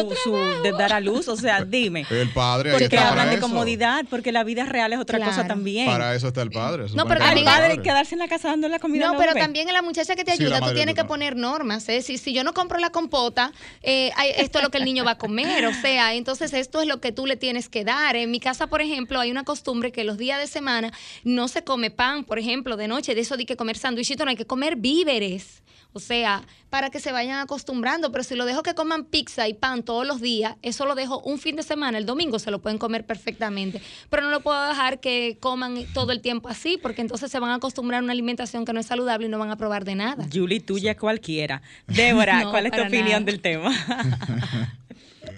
[0.62, 2.07] de dar a luz, o sea, dime.
[2.11, 2.72] El padre.
[2.72, 5.87] Porque hablan de comodidad, porque la vida real es otra cosa también.
[5.87, 6.87] Para eso está el padre.
[6.94, 9.12] No, pero también el padre quedarse en la casa dando la comida.
[9.12, 11.88] No, pero también en la muchacha que te ayuda, tú tienes que poner normas.
[11.88, 12.02] ¿eh?
[12.02, 13.52] Si, si yo no compro la compota,
[13.83, 16.88] eh, esto es lo que el niño va a comer o sea, entonces esto es
[16.88, 18.16] lo que tú le tienes que dar.
[18.16, 20.92] En mi casa, por ejemplo, hay una costumbre que los días de semana
[21.25, 24.31] no se come pan, por ejemplo, de noche, de eso de que comer sándwichito, no
[24.31, 25.62] hay que comer víveres.
[25.94, 29.55] O sea, para que se vayan acostumbrando, pero si lo dejo que coman pizza y
[29.55, 32.61] pan todos los días, eso lo dejo un fin de semana, el domingo se lo
[32.61, 37.01] pueden comer perfectamente, pero no lo puedo dejar que coman todo el tiempo así, porque
[37.01, 39.51] entonces se van a acostumbrar a una alimentación que no es saludable y no van
[39.51, 40.29] a probar de nada.
[40.33, 41.62] Julie, tuya cualquiera.
[41.87, 43.73] Débora, ¿cuál es tu opinión del tema?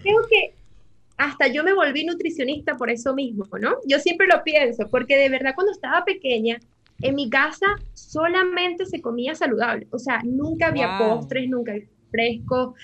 [0.03, 0.55] creo que
[1.17, 3.77] hasta yo me volví nutricionista por eso mismo, ¿no?
[3.87, 6.59] Yo siempre lo pienso, porque de verdad cuando estaba pequeña,
[7.03, 12.75] en mi casa solamente se comía saludable, o sea, nunca había postres, nunca había fresco.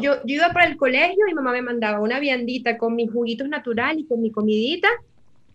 [0.00, 3.48] Yo, yo iba para el colegio y mamá me mandaba una viandita con mis juguitos
[3.48, 4.88] naturales y con mi comidita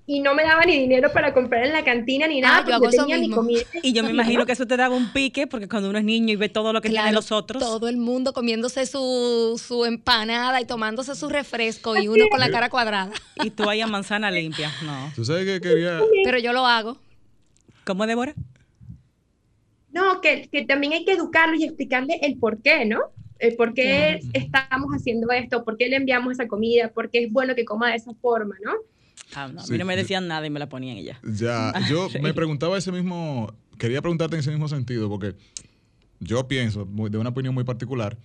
[0.09, 2.89] y no me daba ni dinero para comprar en la cantina ni nada, ah, yo,
[2.89, 3.63] tenía mi comida.
[3.83, 6.31] Y yo me imagino que eso te daba un pique, porque cuando uno es niño
[6.31, 7.61] y ve todo lo que tienen los otros.
[7.61, 12.49] Todo el mundo comiéndose su, su empanada y tomándose su refresco y uno con la
[12.49, 13.11] cara cuadrada.
[13.43, 15.11] Y tú ahí a manzana limpia, no.
[15.13, 15.99] ¿Tú sabes qué quería?
[16.23, 16.97] Pero yo lo hago.
[17.85, 18.33] ¿Cómo, Débora?
[19.91, 23.01] No, que, que también hay que educarlo y explicarle el por qué, ¿no?
[23.39, 27.31] El por qué estamos haciendo esto, por qué le enviamos esa comida, por qué es
[27.31, 28.71] bueno que coma de esa forma, ¿no?
[29.35, 31.19] Ah, no, a mí no me decían nada y me la ponían ella.
[31.23, 35.35] Ya, yo me preguntaba ese mismo, quería preguntarte en ese mismo sentido, porque
[36.19, 38.17] yo pienso, de una opinión muy particular,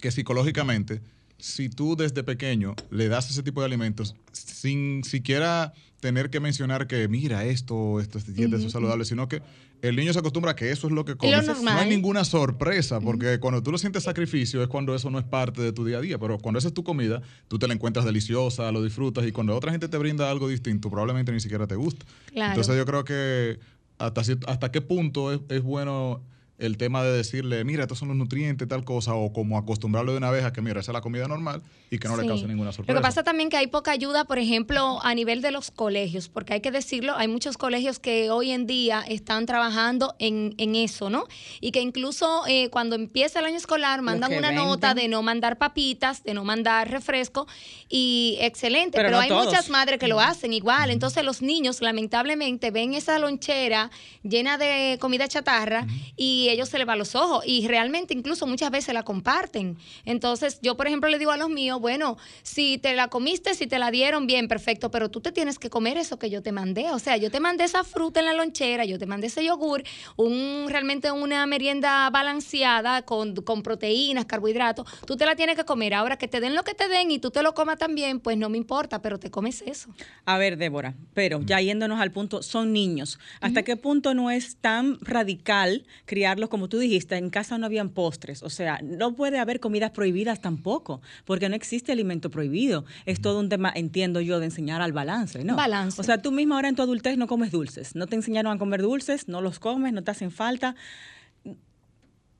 [0.00, 1.00] que psicológicamente,
[1.38, 6.86] si tú desde pequeño le das ese tipo de alimentos, sin siquiera tener que mencionar
[6.86, 9.42] que, mira, esto, esto, esto, es saludable, sino que
[9.82, 11.32] el niño se acostumbra a que eso es lo que come.
[11.42, 15.24] no hay ninguna sorpresa, porque cuando tú lo sientes sacrificio es cuando eso no es
[15.24, 17.74] parte de tu día a día, pero cuando esa es tu comida, tú te la
[17.74, 21.66] encuentras deliciosa, lo disfrutas y cuando otra gente te brinda algo distinto, probablemente ni siquiera
[21.66, 22.04] te gusta.
[22.34, 23.58] Entonces yo creo que
[23.98, 26.22] hasta, hasta qué punto es, es bueno
[26.58, 30.18] el tema de decirle, mira, estos son los nutrientes, tal cosa, o como acostumbrarlo de
[30.18, 32.46] una vez a que, mira, esa es la comida normal y que no le cause
[32.46, 32.94] ninguna sorpresa.
[32.94, 36.28] Lo que pasa también que hay poca ayuda, por ejemplo, a nivel de los colegios,
[36.28, 41.10] porque hay que decirlo, hay muchos colegios que hoy en día están trabajando en, eso,
[41.10, 41.24] ¿no?
[41.60, 45.58] Y que incluso eh, cuando empieza el año escolar mandan una nota de no mandar
[45.58, 47.46] papitas, de no mandar refresco,
[47.88, 50.90] y excelente, pero, hay muchas madres que lo hacen igual.
[50.90, 53.90] Entonces los niños, lamentablemente, ven esa lonchera
[54.22, 58.70] llena de comida chatarra y ellos se les va los ojos y realmente incluso muchas
[58.70, 59.76] veces la comparten.
[60.04, 63.66] Entonces yo, por ejemplo, le digo a los míos, bueno, si te la comiste, si
[63.66, 66.52] te la dieron, bien, perfecto, pero tú te tienes que comer eso que yo te
[66.52, 66.90] mandé.
[66.90, 69.82] O sea, yo te mandé esa fruta en la lonchera, yo te mandé ese yogur,
[70.16, 75.94] un, realmente una merienda balanceada con, con proteínas, carbohidratos, tú te la tienes que comer.
[75.94, 78.36] Ahora que te den lo que te den y tú te lo comas también, pues
[78.36, 79.90] no me importa, pero te comes eso.
[80.24, 83.18] A ver, Débora, pero ya yéndonos al punto, son niños.
[83.40, 87.90] ¿Hasta qué punto no es tan radical criar como tú dijiste, en casa no habían
[87.90, 88.42] postres.
[88.42, 92.84] O sea, no puede haber comidas prohibidas tampoco, porque no existe alimento prohibido.
[93.04, 95.56] Es todo un tema, entiendo yo, de enseñar al balance, ¿no?
[95.56, 96.00] Balance.
[96.00, 97.94] O sea, tú misma ahora en tu adultez no comes dulces.
[97.94, 100.76] No te enseñaron a comer dulces, no los comes, no te hacen falta.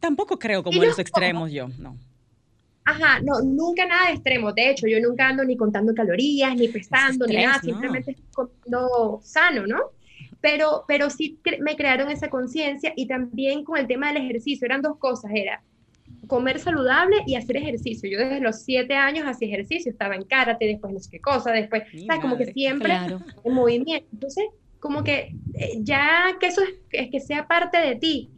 [0.00, 1.96] Tampoco creo como en los extremos yo, no.
[2.84, 4.52] Ajá, no, nunca nada de extremo.
[4.52, 7.60] De hecho, yo nunca ando ni contando calorías, ni pesando, ni nada.
[7.60, 9.78] Simplemente estoy comiendo sano, ¿no?
[10.40, 14.82] Pero, pero sí me crearon esa conciencia y también con el tema del ejercicio, eran
[14.82, 15.62] dos cosas, era
[16.26, 18.10] comer saludable y hacer ejercicio.
[18.10, 21.52] Yo desde los siete años hacía ejercicio, estaba en karate, después no sé qué cosa,
[21.52, 22.22] después, ¿sabes?
[22.22, 22.94] Como que siempre
[23.44, 24.06] en movimiento.
[24.12, 24.44] Entonces,
[24.80, 28.30] como que eh, ya que eso es, que sea parte de ti.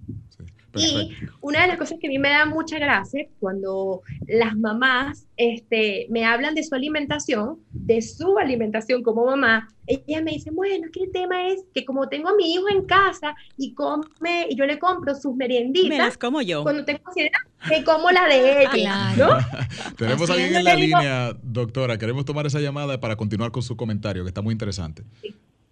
[0.78, 5.26] Y una de las cosas que a mí me da mucha gracia cuando las mamás
[5.36, 10.88] este, me hablan de su alimentación, de su alimentación como mamá, ellas me dicen, bueno,
[10.92, 14.56] que el tema es que como tengo a mi hijo en casa y come, y
[14.56, 15.88] yo le compro sus merienditas.
[15.88, 16.62] Me las como yo.
[16.62, 17.30] Cuando tengo ansiedad,
[17.70, 19.16] me como la de ella.
[19.16, 19.28] ¿no?
[19.96, 21.96] Tenemos a alguien en la línea, doctora.
[21.98, 25.04] Queremos tomar esa llamada para continuar con su comentario, que está muy interesante.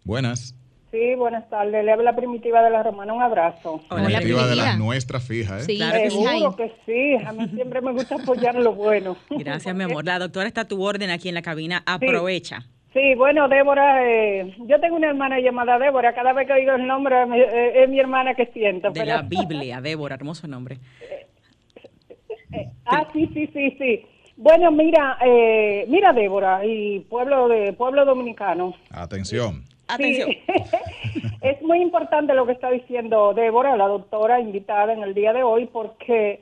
[0.04, 0.54] Buenas.
[0.92, 1.84] Sí, buenas tardes.
[1.84, 3.12] Le habla Primitiva de la Romana.
[3.12, 3.80] Un abrazo.
[3.88, 5.62] Primitiva de las nuestras fija, ¿eh?
[5.62, 7.26] Sí, claro Seguro que sí.
[7.26, 9.16] A mí siempre me gusta apoyar lo bueno.
[9.30, 10.04] Gracias, mi amor.
[10.04, 11.82] La doctora está a tu orden aquí en la cabina.
[11.86, 12.66] Aprovecha.
[12.92, 13.14] Sí.
[13.14, 16.14] bueno, Débora, eh, yo tengo una hermana llamada Débora.
[16.14, 18.90] Cada vez que oigo el nombre eh, es mi hermana que siento.
[18.90, 20.78] De la Biblia, Débora, hermoso nombre.
[22.52, 24.06] Eh, ah, sí, sí, sí, sí.
[24.36, 25.18] Bueno, mira,
[25.88, 28.74] mira Débora y pueblo de pueblo dominicano.
[28.90, 29.64] Atención.
[29.88, 30.30] Atención.
[31.42, 35.42] es muy importante lo que está diciendo Débora, la doctora invitada en el día de
[35.42, 36.40] hoy, porque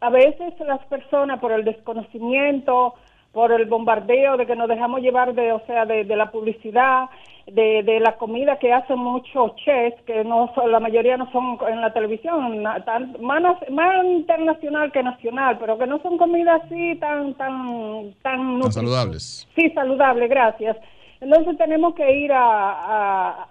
[0.00, 2.94] a veces las personas por el desconocimiento,
[3.32, 7.04] por el bombardeo de que nos dejamos llevar de, o sea, de, la publicidad,
[7.46, 11.58] de, de, la comida que hacen muchos chefs, que no son, la mayoría no son
[11.68, 16.96] en la televisión, tan, más, más internacional que nacional, pero que no son comidas así
[16.96, 19.46] tan, tan, tan, tan saludables.
[19.54, 20.76] Sí, saludables, gracias.
[21.20, 23.46] Entonces tenemos que ir a,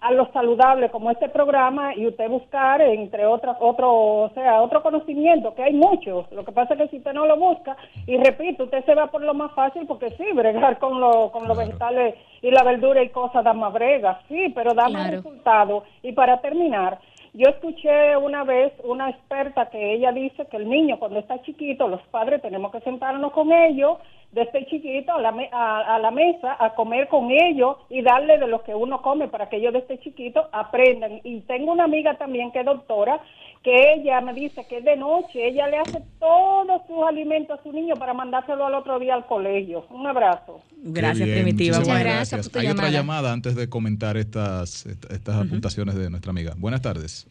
[0.00, 4.82] a, lo saludable como este programa y usted buscar entre otras otro o sea otro
[4.82, 6.30] conocimiento que hay muchos.
[6.32, 9.08] Lo que pasa es que si usted no lo busca y repito usted se va
[9.08, 13.02] por lo más fácil porque sí bregar con lo, con los vegetales y la verdura
[13.02, 15.84] y cosas da más brega sí pero da más resultado.
[16.02, 16.98] Y para terminar
[17.38, 21.86] yo escuché una vez una experta que ella dice que el niño cuando está chiquito
[21.86, 23.98] los padres tenemos que sentarnos con ellos
[24.32, 28.64] desde chiquito a la, a, la mesa a comer con ellos y darle de lo
[28.64, 31.20] que uno come para que ellos desde chiquito aprendan.
[31.22, 33.20] Y tengo una amiga también que es doctora,
[33.62, 37.72] que ella me dice que de noche ella le hace todos sus alimentos a su
[37.72, 39.84] niño para mandárselo al otro día al colegio.
[39.90, 40.60] Un abrazo.
[40.76, 41.78] Gracias, Primitiva.
[41.78, 42.56] Muchas gracias.
[42.56, 46.54] Hay otra llamada antes de comentar estas, estas apuntaciones de nuestra amiga.
[46.56, 47.26] Buenas tardes.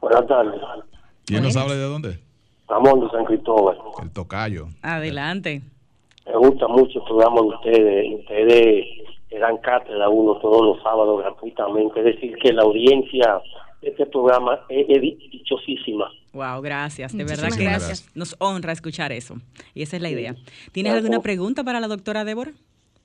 [0.00, 0.60] Buenas tardes.
[1.24, 2.18] ¿Quién nos habla de dónde?
[2.68, 3.78] Ramón de San Cristóbal.
[4.02, 4.66] El tocayo.
[4.82, 5.62] Adelante.
[6.26, 8.20] Me gusta mucho el programa de ustedes.
[8.20, 8.86] Ustedes
[9.30, 12.00] le dan cátedra a uno todos los sábados gratuitamente.
[12.00, 13.40] Es decir, que la audiencia
[13.82, 16.10] este programa es, dichosísima.
[16.32, 17.16] Wow, gracias.
[17.16, 18.10] De verdad que gracias.
[18.14, 19.36] nos honra escuchar eso.
[19.74, 20.34] Y esa es la idea.
[20.72, 22.52] ¿Tienes alguna pregunta para la doctora Débora?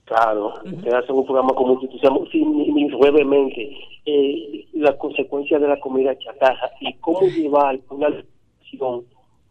[0.05, 2.43] Claro, ustedes hacen un programa como institución, sí,
[2.99, 3.71] brevemente,
[4.05, 9.05] eh, la consecuencia de la comida chatarra y cómo llevar una acción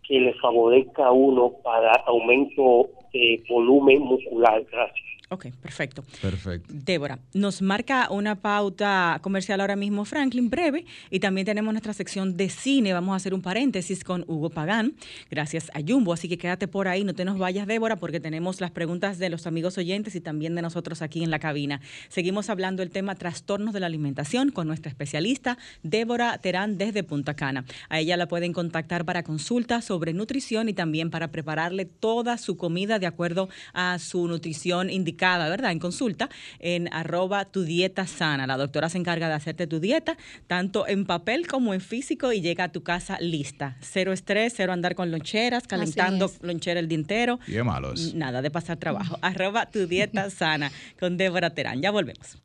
[0.07, 4.63] que le favorezca a uno para aumento de volumen muscular.
[4.71, 5.07] Gracias.
[5.33, 6.05] Ok, perfecto.
[6.21, 6.69] Perfecto.
[6.71, 12.37] Débora, nos marca una pauta comercial ahora mismo Franklin, breve, y también tenemos nuestra sección
[12.37, 12.93] de cine.
[12.93, 14.93] Vamos a hacer un paréntesis con Hugo Pagán,
[15.31, 16.13] gracias a Jumbo.
[16.13, 19.31] Así que quédate por ahí, no te nos vayas, Débora, porque tenemos las preguntas de
[19.31, 21.81] los amigos oyentes y también de nosotros aquí en la cabina.
[22.11, 27.33] Seguimos hablando del tema trastornos de la alimentación con nuestra especialista, Débora Terán, desde Punta
[27.33, 27.65] Cana.
[27.89, 32.59] A ella la pueden contactar para consultas sobre nutrición y también para prepararle toda su
[32.59, 35.71] comida de acuerdo a su nutrición indicada ¿verdad?
[35.71, 38.47] En consulta, en arroba tu dieta sana.
[38.47, 40.17] La doctora se encarga de hacerte tu dieta,
[40.49, 43.77] tanto en papel como en físico, y llega a tu casa lista.
[43.81, 47.39] Cero estrés, cero andar con loncheras, calentando lonchera el día entero.
[47.47, 48.15] Y malos.
[48.15, 49.19] Nada de pasar trabajo.
[49.23, 51.81] arroba tu dieta sana con Débora Terán.
[51.81, 52.43] Ya volvemos.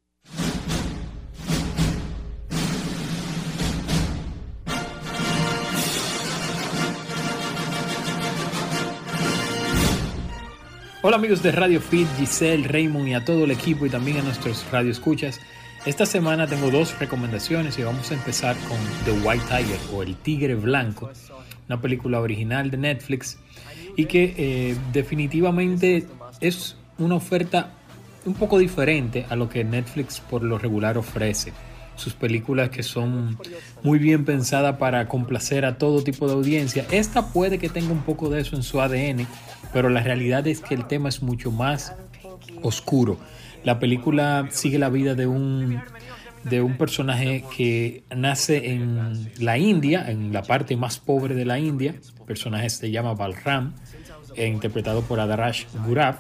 [11.03, 14.23] Hola amigos de Radio Fit, Giselle, Raymond y a todo el equipo y también a
[14.23, 15.39] nuestros radio escuchas.
[15.86, 20.15] Esta semana tengo dos recomendaciones y vamos a empezar con The White Tiger o El
[20.15, 21.12] Tigre Blanco,
[21.67, 23.38] una película original de Netflix
[23.95, 26.07] y que eh, definitivamente
[26.41, 27.73] es una oferta
[28.25, 31.53] un poco diferente a lo que Netflix por lo regular ofrece.
[31.95, 33.38] Sus películas que son
[33.83, 36.86] muy bien pensadas para complacer a todo tipo de audiencia.
[36.91, 39.25] Esta puede que tenga un poco de eso en su ADN,
[39.77, 41.93] pero la realidad es que el tema es mucho más
[42.63, 43.19] oscuro.
[43.63, 45.79] La película sigue la vida de un,
[46.45, 51.59] de un personaje que nace en la India, en la parte más pobre de la
[51.59, 51.91] India.
[51.91, 53.75] El personaje se llama Balram,
[54.35, 56.15] e interpretado por Adarsh Gurav.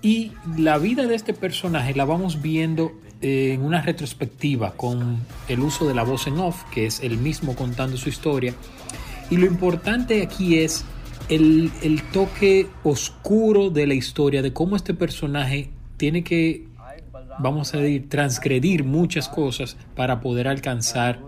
[0.00, 5.88] Y la vida de este personaje la vamos viendo en una retrospectiva con el uso
[5.88, 8.54] de la voz en off, que es el mismo contando su historia.
[9.30, 10.84] Y lo importante aquí es
[11.28, 16.66] el, toque oscuro de la historia, de cómo este personaje tiene que,
[17.38, 21.20] vamos a decir, transgredir muchas cosas para poder alcanzar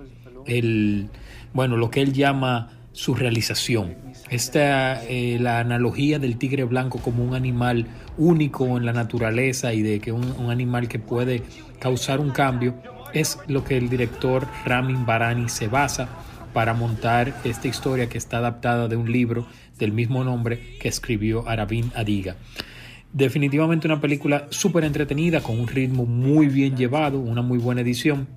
[0.47, 1.09] el,
[1.53, 3.95] bueno, lo que él llama su realización.
[4.31, 7.87] Esta, eh, la analogía del tigre blanco como un animal
[8.19, 11.43] único en la naturaleza y de que un, un animal que puede
[11.79, 12.75] causar un cambio
[13.13, 16.09] es lo que el director Ramin Barani se basa
[16.53, 19.47] para montar esta historia que está adaptada de un libro
[19.79, 22.37] del mismo nombre que escribió Arabin Adiga.
[23.13, 28.29] Definitivamente una película súper entretenida, con un ritmo muy bien llevado, una muy buena edición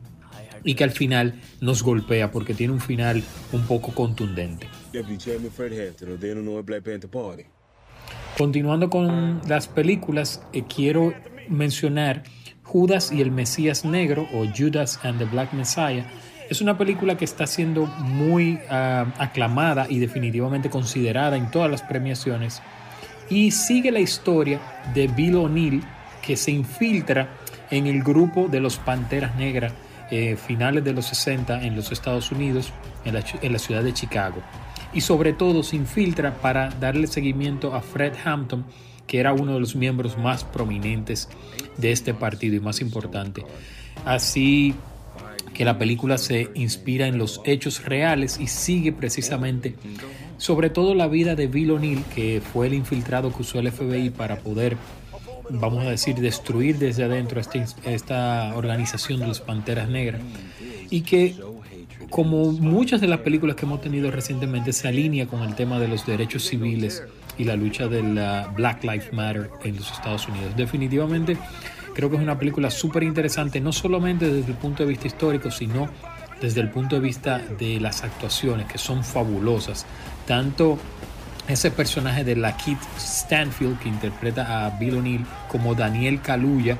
[0.63, 4.67] y que al final nos golpea porque tiene un final un poco contundente.
[8.37, 11.13] Continuando con las películas, eh, quiero
[11.49, 12.23] mencionar
[12.63, 16.05] Judas y el Mesías Negro o Judas and the Black Messiah.
[16.49, 21.83] Es una película que está siendo muy ah, aclamada y definitivamente considerada en todas las
[21.83, 22.61] premiaciones
[23.29, 24.59] y sigue la historia
[24.95, 25.83] de Bill O'Neill
[26.25, 27.29] que se infiltra
[27.69, 29.73] en el grupo de los Panteras Negras
[30.09, 32.73] eh, finales de los 60 en los Estados Unidos,
[33.05, 34.41] en la, en la ciudad de Chicago.
[34.91, 38.65] Y sobre todo se infiltra para darle seguimiento a Fred Hampton,
[39.05, 41.29] que era uno de los miembros más prominentes
[41.77, 43.45] de este partido y más importante.
[44.03, 44.73] Así
[45.59, 49.75] que la película se inspira en los hechos reales y sigue precisamente
[50.37, 54.11] sobre todo la vida de Bill O'Neill, que fue el infiltrado que usó el FBI
[54.11, 54.77] para poder
[55.49, 60.21] vamos a decir, destruir desde adentro esta, esta organización de los Panteras Negras
[60.89, 61.35] y que
[62.09, 65.89] como muchas de las películas que hemos tenido recientemente se alinea con el tema de
[65.89, 67.03] los derechos civiles
[67.37, 70.55] y la lucha de la Black Lives Matter en los Estados Unidos.
[70.55, 71.35] Definitivamente
[71.93, 75.51] creo que es una película súper interesante, no solamente desde el punto de vista histórico,
[75.51, 75.89] sino
[76.41, 79.85] desde el punto de vista de las actuaciones, que son fabulosas,
[80.25, 80.77] tanto
[81.47, 86.77] ese personaje de la Kit Stanfield que interpreta a Bill O'Neill como Daniel Kaluuya,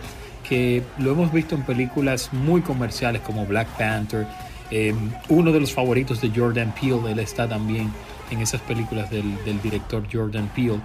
[0.48, 4.28] que lo hemos visto en películas muy comerciales como Black Panther,
[4.72, 4.94] eh,
[5.30, 7.92] uno de los favoritos de Jordan Peele, él está también
[8.30, 10.80] en esas películas del, director Jordan Peele,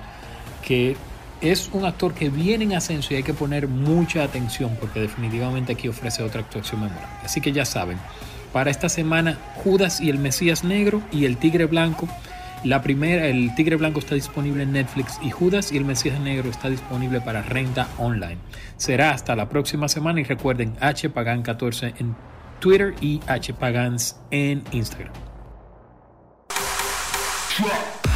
[0.67, 0.97] que
[1.41, 5.73] es un actor que viene en ascenso y hay que poner mucha atención porque definitivamente
[5.73, 7.19] aquí ofrece otra actuación memorable.
[7.23, 7.99] Así que ya saben,
[8.53, 12.09] para esta semana Judas y el Mesías Negro y el Tigre Blanco
[12.65, 16.49] la primera, el Tigre Blanco está disponible en Netflix y Judas y el Mesías Negro
[16.49, 18.39] está disponible para renta online.
[18.79, 22.17] Será hasta la próxima semana y recuerden HPagan14 en
[22.61, 25.13] Twitter y HPagans en Instagram.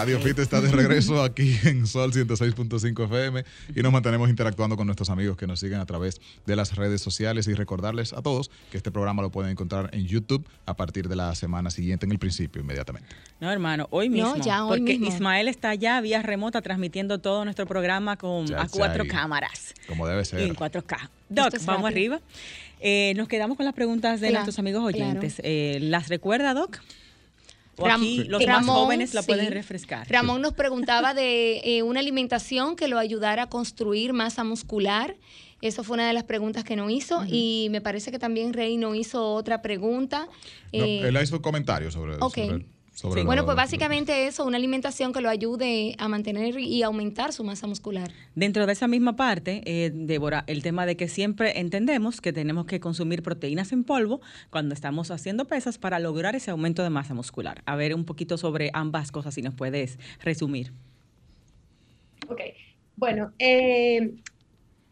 [0.00, 3.44] Radio Fit está de regreso aquí en Sol 106.5 FM
[3.76, 7.02] y nos mantenemos interactuando con nuestros amigos que nos siguen a través de las redes
[7.02, 11.06] sociales y recordarles a todos que este programa lo pueden encontrar en YouTube a partir
[11.06, 13.10] de la semana siguiente, en el principio, inmediatamente.
[13.40, 14.36] No, hermano, hoy mismo.
[14.38, 18.68] No, ya, hoy porque Ismael está ya vía remota transmitiendo todo nuestro programa con a
[18.68, 19.74] cuatro cámaras.
[19.86, 20.40] Como debe ser.
[20.40, 21.10] en 4K.
[21.28, 22.20] Doc, vamos arriba.
[22.80, 25.42] Eh, nos quedamos con las preguntas de nuestros amigos oyentes.
[25.44, 26.80] Eh, ¿Las recuerda, Doc?
[28.28, 30.06] Los más jóvenes la pueden refrescar.
[30.10, 35.16] Ramón nos preguntaba de eh, una alimentación que lo ayudara a construir masa muscular.
[35.60, 38.78] Eso fue una de las preguntas que no hizo y me parece que también Rey
[38.78, 40.26] no hizo otra pregunta.
[40.72, 42.16] Eh, él hizo comentarios sobre,
[43.00, 47.42] sobre bueno, pues básicamente eso, una alimentación que lo ayude a mantener y aumentar su
[47.44, 48.10] masa muscular.
[48.34, 52.66] Dentro de esa misma parte, eh, Débora, el tema de que siempre entendemos que tenemos
[52.66, 57.14] que consumir proteínas en polvo cuando estamos haciendo pesas para lograr ese aumento de masa
[57.14, 57.62] muscular.
[57.64, 60.70] A ver un poquito sobre ambas cosas, si nos puedes resumir.
[62.28, 62.40] Ok,
[62.96, 64.12] bueno, eh,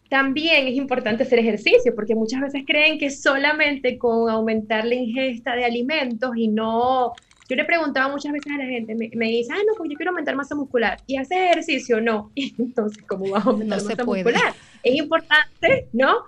[0.08, 5.54] también es importante hacer ejercicio, porque muchas veces creen que solamente con aumentar la ingesta
[5.54, 7.12] de alimentos y no
[7.48, 9.96] yo le preguntaba muchas veces a la gente, me, me dice, ah, no, pues yo
[9.96, 11.00] quiero aumentar masa muscular.
[11.06, 12.00] ¿Y haces ejercicio?
[12.00, 12.30] No.
[12.36, 14.54] Entonces, ¿cómo vas a aumentar masa muscular?
[14.82, 16.24] Es importante, ¿no?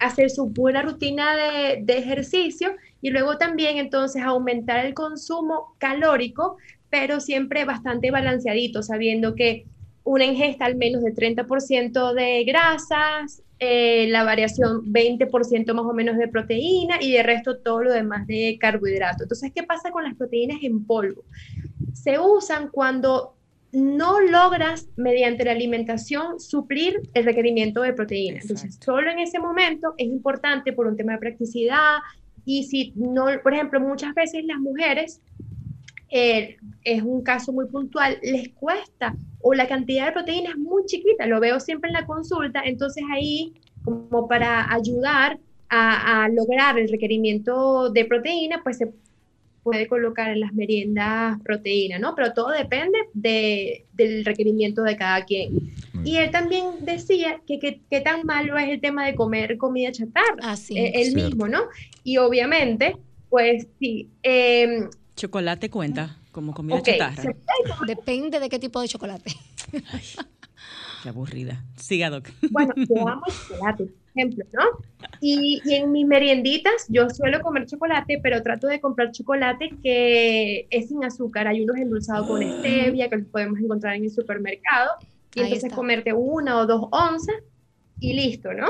[0.00, 6.56] Hacer su buena rutina de, de ejercicio y luego también entonces aumentar el consumo calórico,
[6.90, 9.66] pero siempre bastante balanceadito, sabiendo que
[10.04, 16.16] una ingesta al menos de 30% de grasas, eh, la variación 20% más o menos
[16.16, 19.24] de proteína y de resto todo lo demás de carbohidrato.
[19.24, 21.24] Entonces, ¿qué pasa con las proteínas en polvo?
[21.92, 23.34] Se usan cuando
[23.72, 28.42] no logras mediante la alimentación suplir el requerimiento de proteínas.
[28.42, 31.98] Entonces, solo en ese momento es importante por un tema de practicidad
[32.44, 35.20] y si no, por ejemplo, muchas veces las mujeres
[36.10, 40.84] eh, es un caso muy puntual, les cuesta o la cantidad de proteína es muy
[40.86, 45.38] chiquita, lo veo siempre en la consulta, entonces ahí como para ayudar
[45.70, 48.90] a, lograr el requerimiento de proteína, pues se
[49.62, 52.14] puede colocar en las meriendas proteína, ¿no?
[52.14, 55.72] Pero todo depende de, del requerimiento de cada quien.
[56.04, 60.38] Y él también decía que qué tan malo es el tema de comer comida chatarra,
[60.40, 61.64] Así, eh, él mismo, ¿no?
[62.02, 62.96] Y obviamente,
[63.28, 64.08] pues sí.
[64.22, 67.34] Eh, chocolate cuenta como comida chatarra.
[67.84, 69.32] Depende de qué tipo de chocolate.
[71.02, 71.64] qué aburrida.
[71.74, 72.28] Siga, Doc.
[72.52, 74.62] Bueno, yo amo chocolate, por ejemplo, ¿no?
[75.20, 80.68] Y, y, en mis merienditas yo suelo comer chocolate, pero trato de comprar chocolate que
[80.70, 81.48] es sin azúcar.
[81.48, 82.56] Hay unos endulzados con ah.
[82.58, 84.90] stevia que los podemos encontrar en el supermercado.
[85.34, 87.42] Y entonces comerte una o dos onzas
[87.98, 88.68] y listo, ¿no?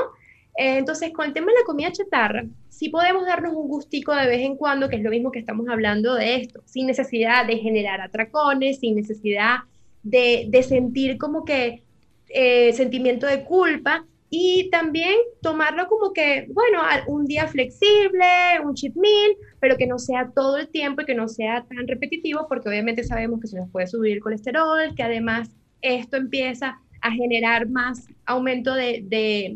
[0.59, 4.27] Eh, entonces, con el tema de la comida chatarra, sí podemos darnos un gustico de
[4.27, 7.59] vez en cuando, que es lo mismo que estamos hablando de esto, sin necesidad de
[7.59, 9.59] generar atracones, sin necesidad
[10.03, 11.83] de, sentir como que
[12.27, 18.95] eh, sentimiento de culpa y también tomarlo como que, bueno, un día flexible, un cheat
[18.95, 22.67] meal, pero que no sea todo el tiempo y que no sea tan repetitivo, porque
[22.67, 25.51] obviamente sabemos que se nos puede subir el colesterol, que además
[25.81, 29.03] esto empieza a generar más aumento de,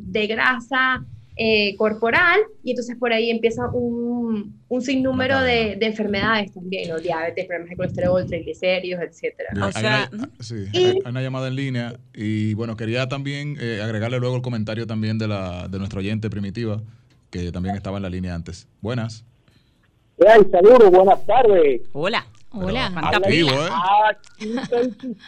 [0.02, 6.54] de, grasa eh, corporal y entonces por ahí empieza un, un sinnúmero de, de, enfermedades
[6.54, 7.00] también, ¿no?
[7.00, 9.50] diabetes, problemas de colesterol, triglicéridos, etcétera.
[9.68, 13.82] O sea, hay, una, sí, hay una llamada en línea y bueno, quería también eh,
[13.84, 16.82] agregarle luego el comentario también de, la, de nuestro oyente Primitiva,
[17.30, 18.68] que también estaba en la línea antes.
[18.82, 19.26] Buenas.
[20.18, 21.82] Hey, saludos, buenas tardes.
[21.94, 22.26] Hola.
[22.54, 22.92] Hola.
[22.96, 23.70] Activo, ¿eh?
[24.10, 24.56] Aquí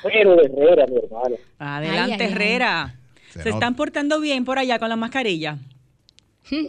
[0.04, 1.36] Herrera, mi hermano.
[1.58, 2.96] Adelante, Herrera.
[3.30, 5.58] Se, están portando bien por allá con la mascarilla?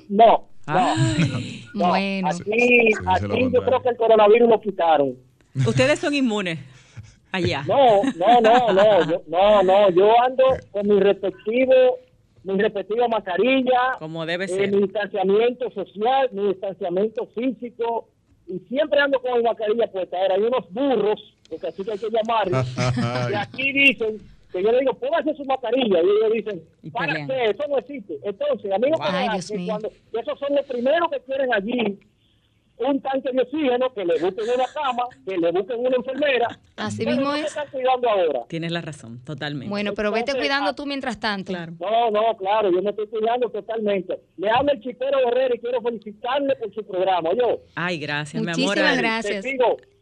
[0.09, 0.49] No.
[0.67, 0.95] no,
[1.75, 2.29] bueno.
[2.29, 5.17] Aquí, aquí yo creo que el coronavirus lo quitaron.
[5.67, 6.59] Ustedes son inmunes
[7.31, 7.63] allá.
[7.69, 11.73] No, no, no, no, yo, no, no, yo ando con mi respectivo,
[12.45, 13.97] mi respectiva mascarilla.
[13.99, 14.73] Como debe ser.
[14.73, 18.09] mi distanciamiento social, mi distanciamiento físico,
[18.47, 20.17] y siempre ando con mi mascarilla puesta.
[20.19, 22.67] Ahora hay unos burros, porque así que hay que llamarlos,
[23.31, 24.19] y aquí dicen
[24.53, 27.45] que yo le digo, póngase su mascarilla, y ellos dicen, ¿para qué?
[27.51, 28.19] Eso no existe.
[28.23, 29.67] Entonces, amigos, wow.
[29.67, 31.99] cuando esos son los primeros que quieren allí
[32.79, 36.61] un tanque de oxígeno, que le busquen una cama, que le busquen una enfermera.
[36.77, 37.47] Así mismo es.
[37.47, 38.41] Están cuidando ahora.
[38.49, 39.69] Tienes la razón, totalmente.
[39.71, 41.53] Bueno, pero vete cuidando tú mientras tanto.
[41.53, 41.73] Claro.
[41.81, 44.21] No, no, claro, yo me estoy cuidando totalmente.
[44.37, 47.31] Le hablo el chipero Herrera y quiero felicitarle por su programa.
[47.35, 47.61] Yo.
[47.75, 48.61] Ay, gracias, mi amor.
[48.61, 49.45] Muchísimas gracias.
[49.45, 49.57] Te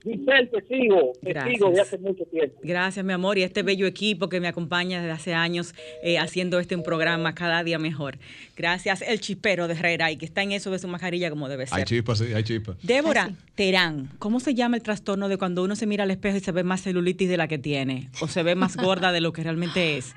[0.05, 1.55] Giselle, te sigo, te Gracias.
[1.55, 2.61] sigo de hace mucho tiempo.
[2.63, 6.59] Gracias, mi amor, y este bello equipo que me acompaña desde hace años eh, haciendo
[6.61, 8.19] este un programa cada día mejor.
[8.57, 11.67] Gracias, el chispero de Herrera, y que está en eso de su mascarilla como debe
[11.67, 11.79] ser.
[11.79, 12.77] Hay chispas, sí, hay chispas.
[12.83, 16.41] Débora, Terán, ¿cómo se llama el trastorno de cuando uno se mira al espejo y
[16.41, 18.11] se ve más celulitis de la que tiene?
[18.21, 20.15] ¿O se ve más gorda de lo que realmente es?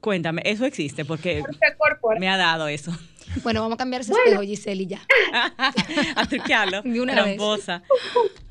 [0.00, 1.04] Cuéntame, ¿eso existe?
[1.04, 1.42] Porque
[2.18, 2.92] me ha dado eso.
[3.42, 4.24] Bueno, vamos a cambiar ese bueno.
[4.26, 5.00] espejo, Giselle, y ya.
[6.16, 6.82] a truquearlo.
[6.82, 7.78] De una tramposa.
[7.78, 8.42] Vez.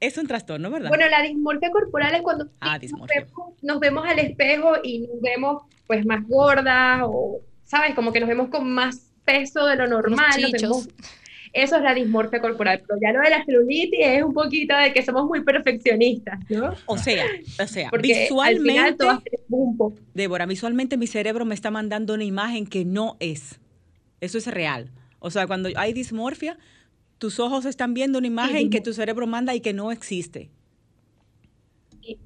[0.00, 0.88] Es un trastorno, ¿verdad?
[0.88, 5.20] Bueno, la dismorfia corporal es cuando ah, nos, vemos, nos, vemos, al espejo y nos
[5.20, 7.94] vemos pues más gordas o, ¿sabes?
[7.94, 10.30] Como que nos vemos con más peso de lo normal.
[10.52, 10.88] Vemos,
[11.52, 12.82] eso es la dismorfia corporal.
[12.86, 16.74] Pero ya lo de la celulitis es un poquito de que somos muy perfeccionistas, ¿no?
[16.86, 17.24] O sea,
[17.60, 19.04] o sea, visualmente,
[20.14, 23.58] Débora, visualmente mi cerebro me está mandando una imagen que no es.
[24.20, 24.90] Eso es real.
[25.20, 26.58] O sea, cuando hay dismorfia,
[27.18, 30.50] tus ojos están viendo una imagen que tu cerebro manda y que no existe.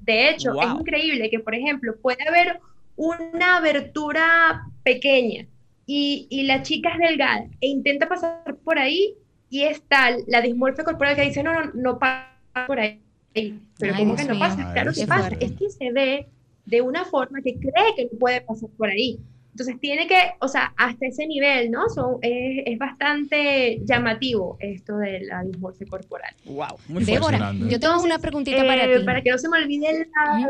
[0.01, 2.59] De hecho, es increíble que, por ejemplo, puede haber
[2.95, 5.45] una abertura pequeña
[5.85, 9.15] y, y, la chica es delgada e intenta pasar por ahí
[9.49, 12.29] y es tal la dismorfia corporal que dice, no, no, no pasa
[12.65, 13.01] por ahí.
[13.33, 14.71] Pero como que no pasa?
[14.73, 15.29] Claro que pasa.
[15.39, 16.27] Es que se ve
[16.65, 19.19] de una forma que cree que no puede pasar por ahí.
[19.53, 21.87] Entonces tiene que, o sea, hasta ese nivel, ¿no?
[21.87, 26.33] Son, es, es bastante llamativo esto de la dismorfia corporal.
[26.45, 29.05] Wow, muy Débora, yo tengo una preguntita para eh, ti.
[29.05, 30.49] Para que no se me olvide la...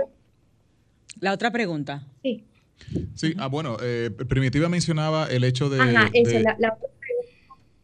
[1.20, 2.08] La otra pregunta.
[2.22, 2.46] Sí.
[3.14, 5.82] Sí, ah, bueno, eh, Primitiva mencionaba el hecho de...
[5.82, 6.78] Ajá, eso, de, la, la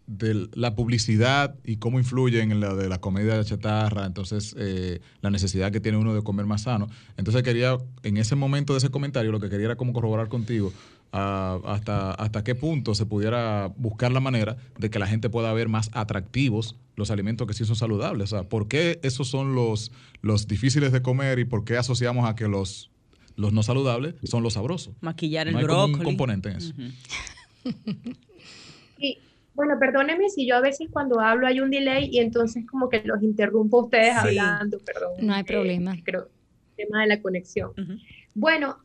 [0.10, 5.02] de la publicidad y cómo influye en la de la comida de chatarra, entonces eh,
[5.22, 6.88] la necesidad que tiene uno de comer más sano.
[7.16, 10.74] Entonces quería, en ese momento de ese comentario, lo que quería era como corroborar contigo
[11.12, 15.68] hasta, hasta qué punto se pudiera buscar la manera de que la gente pueda ver
[15.68, 18.34] más atractivos los alimentos que sí son saludables.
[18.34, 19.91] O sea, ¿por qué esos son los,
[20.22, 22.91] los difíciles de comer y por qué asociamos a que los,
[23.38, 24.93] los no saludables son los sabrosos?
[25.01, 25.93] Maquillar el no hay brócoli.
[25.93, 26.74] un componente en eso.
[26.78, 28.16] Uh -huh.
[28.99, 29.18] sí.
[29.55, 33.01] Bueno, perdóneme si yo a veces cuando hablo hay un delay y entonces como que
[33.03, 34.38] los interrumpo a ustedes sí.
[34.38, 35.12] hablando, perdón.
[35.22, 35.95] No hay problema.
[35.95, 36.30] Eh, creo,
[36.78, 37.72] tema de la conexión.
[37.72, 38.01] Uh -huh.
[38.36, 38.78] Bueno,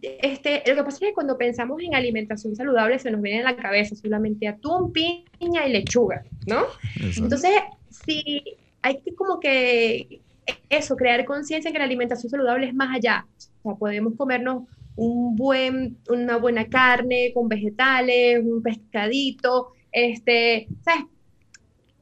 [0.00, 3.52] este, lo que pasa es que cuando pensamos en alimentación saludable se nos viene a
[3.52, 6.64] la cabeza solamente atún, piña y lechuga, ¿no?
[6.96, 7.22] Exacto.
[7.24, 7.50] Entonces,
[7.90, 8.42] si
[8.82, 10.20] hay que como que
[10.68, 13.26] eso, crear conciencia en que la alimentación saludable es más allá.
[13.62, 14.64] O sea, podemos comernos
[14.96, 21.04] un buen, una buena carne con vegetales, un pescadito, este, ¿sabes?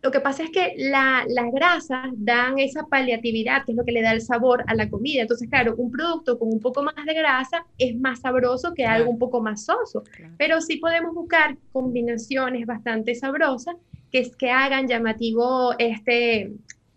[0.03, 4.03] Lo que pasa es que las grasas dan esa paliatividad, que es lo que le
[4.03, 5.23] da el sabor a la comida.
[5.23, 9.11] Entonces, claro, un producto con un poco más de grasa es más sabroso que algo
[9.11, 10.03] un poco más soso.
[10.39, 13.77] Pero sí podemos buscar combinaciones bastante sabrosas
[14.11, 16.51] que, que hagan llamativo este,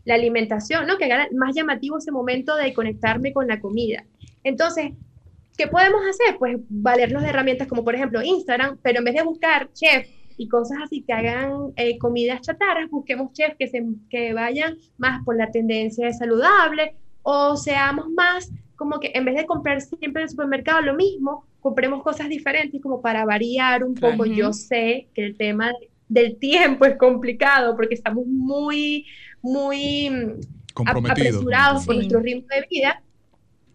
[0.03, 0.97] la alimentación, ¿no?
[0.97, 4.03] Que hagan más llamativo ese momento de conectarme con la comida.
[4.43, 4.93] Entonces,
[5.56, 6.38] ¿qué podemos hacer?
[6.39, 10.08] Pues valernos de herramientas como por ejemplo Instagram, pero en vez de buscar chef
[10.38, 15.24] y cosas así que hagan eh, comidas chatarras, busquemos chefs que, se, que vayan más
[15.24, 20.22] por la tendencia de saludable o seamos más como que en vez de comprar siempre
[20.22, 24.26] en el supermercado lo mismo, compremos cosas diferentes como para variar un poco.
[24.26, 25.72] Yo sé que el tema
[26.08, 29.06] del tiempo es complicado porque estamos muy,
[29.42, 30.10] muy
[30.86, 33.02] apresurados por nuestro ritmo de vida,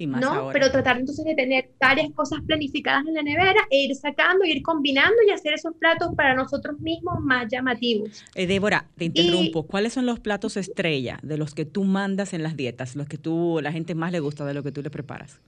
[0.06, 0.50] ¿no?
[0.52, 4.62] Pero tratar entonces de tener varias cosas planificadas en la nevera e ir sacando, ir
[4.62, 8.24] combinando y hacer esos platos para nosotros mismos más llamativos.
[8.34, 9.64] Eh, Débora, te interrumpo.
[9.64, 13.18] ¿Cuáles son los platos estrella de los que tú mandas en las dietas, los que
[13.18, 15.40] tú, la gente más le gusta de lo que tú le preparas?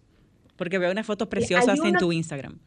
[0.56, 2.58] Porque veo unas fotos preciosas en tu Instagram.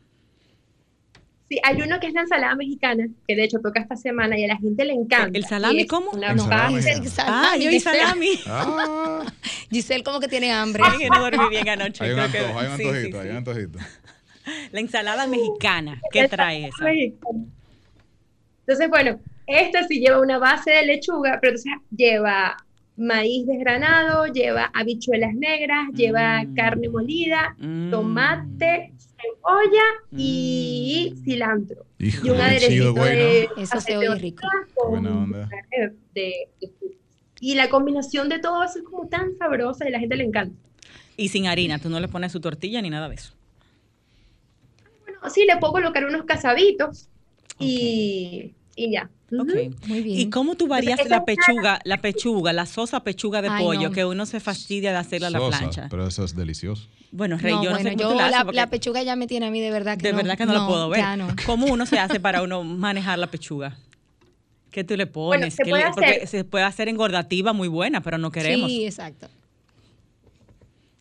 [1.47, 4.45] Sí, hay uno que es la ensalada mexicana, que de hecho toca esta semana y
[4.45, 5.37] a la gente le encanta.
[5.37, 6.09] ¿El salami cómo?
[6.09, 6.79] Una ¿El salami?
[7.19, 8.39] Ah, yo vi salami.
[8.47, 9.23] Ah.
[9.69, 10.83] Giselle como que tiene hambre.
[10.97, 12.03] que no dormí bien anoche.
[12.03, 13.79] Hay un antojo, hay un antojito, hay un antojito.
[14.71, 16.85] La ensalada mexicana, ¿qué trae esa?
[16.91, 22.57] Entonces, bueno, esta sí lleva una base de lechuga, pero entonces lleva
[22.97, 26.55] maíz desgranado, lleva habichuelas negras, lleva mm.
[26.55, 27.91] carne molida, mm.
[27.91, 28.93] tomate,
[29.35, 31.23] cebolla y mm.
[31.23, 31.85] cilantro.
[31.99, 34.47] y un aderezo de eso se oye rico.
[37.39, 40.23] y la combinación de todo eso es como tan sabrosa y a la gente le
[40.23, 40.55] encanta.
[41.17, 43.33] Y sin harina, tú no le pones su tortilla ni nada de eso.
[45.03, 47.07] Bueno, sí, le puedo colocar unos casabitos
[47.59, 49.09] y, y ya.
[49.31, 50.19] Ok, muy bien.
[50.19, 54.25] ¿Y cómo tú varías la pechuga, la pechuga, la sosa pechuga de pollo, que uno
[54.25, 55.87] se fastidia de hacerla a la plancha?
[55.89, 56.87] Pero eso es delicioso.
[57.11, 59.97] Bueno, Rey, yo no sé yo la, pechuga ya me tiene a mí de verdad
[59.97, 61.03] que De verdad que no, lo puedo ver.
[61.45, 63.77] ¿Cómo uno se hace para uno manejar la pechuga?
[64.69, 65.55] ¿Qué tú le pones?
[65.55, 68.69] se, puede porque se puede hacer engordativa muy buena, pero no queremos.
[68.69, 69.29] Sí, exacto.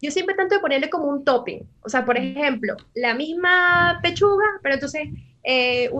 [0.01, 1.66] Yo siempre tanto de ponerle como un topping.
[1.83, 5.09] O sea, por ejemplo, la misma pechuga, pero entonces
[5.45, 5.91] eh,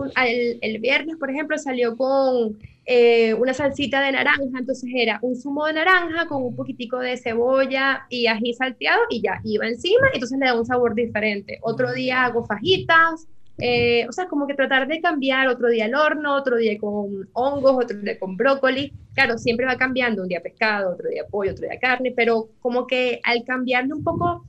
[0.61, 5.65] el, viernes, por ejemplo, salió con eh, una salsita de naranja, entonces era un zumo
[5.67, 10.39] de naranja con un poquitico de cebolla y ají salteado y ya iba encima, entonces
[10.39, 11.59] le da un sabor diferente.
[11.61, 13.27] Otro día hago fajitas,
[13.59, 17.29] eh, o sea, como que tratar de cambiar otro día al horno, otro día con
[17.33, 18.93] hongos, otro día con brócoli.
[19.13, 22.87] Claro, siempre va cambiando, un día pescado, otro día pollo, otro día carne, pero como
[22.87, 24.43] que al cambiarle un poco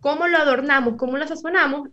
[0.00, 1.88] cómo lo adornamos, cómo lo sazonamos,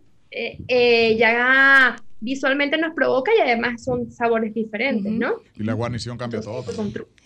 [1.16, 5.34] ya visualmente nos provoca y además son sabores diferentes, ¿no?
[5.56, 6.64] Y la guarnición cambia todo.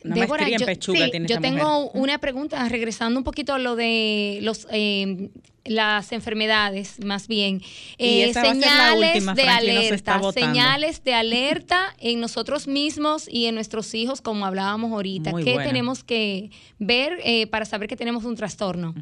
[0.05, 5.31] Débora, yo, tengo una pregunta, regresando un poquito a lo de los eh,
[5.65, 7.61] las enfermedades, más bien.
[7.99, 14.45] Eh, señales de alerta, señales de alerta en nosotros mismos y en nuestros hijos, como
[14.45, 15.33] hablábamos ahorita.
[15.45, 18.95] ¿Qué tenemos que ver eh, para saber que tenemos un trastorno?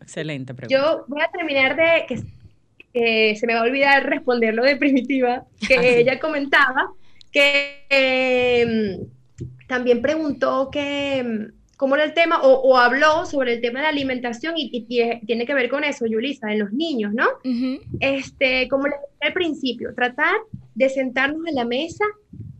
[0.00, 0.82] Excelente pregunta.
[0.82, 2.22] Yo voy a terminar de que
[2.92, 6.90] se me va a olvidar responder lo de Primitiva, que ah, ella comentaba,
[7.30, 9.06] que em,
[9.66, 14.54] también preguntó que em, cómo era el tema, o, habló sobre el tema de alimentación
[14.56, 17.26] y, tiene que ver con eso, Yulisa, en los niños, ¿no?
[18.00, 20.34] este, como le dije al principio, tratar
[20.74, 22.04] de sentarnos en la mesa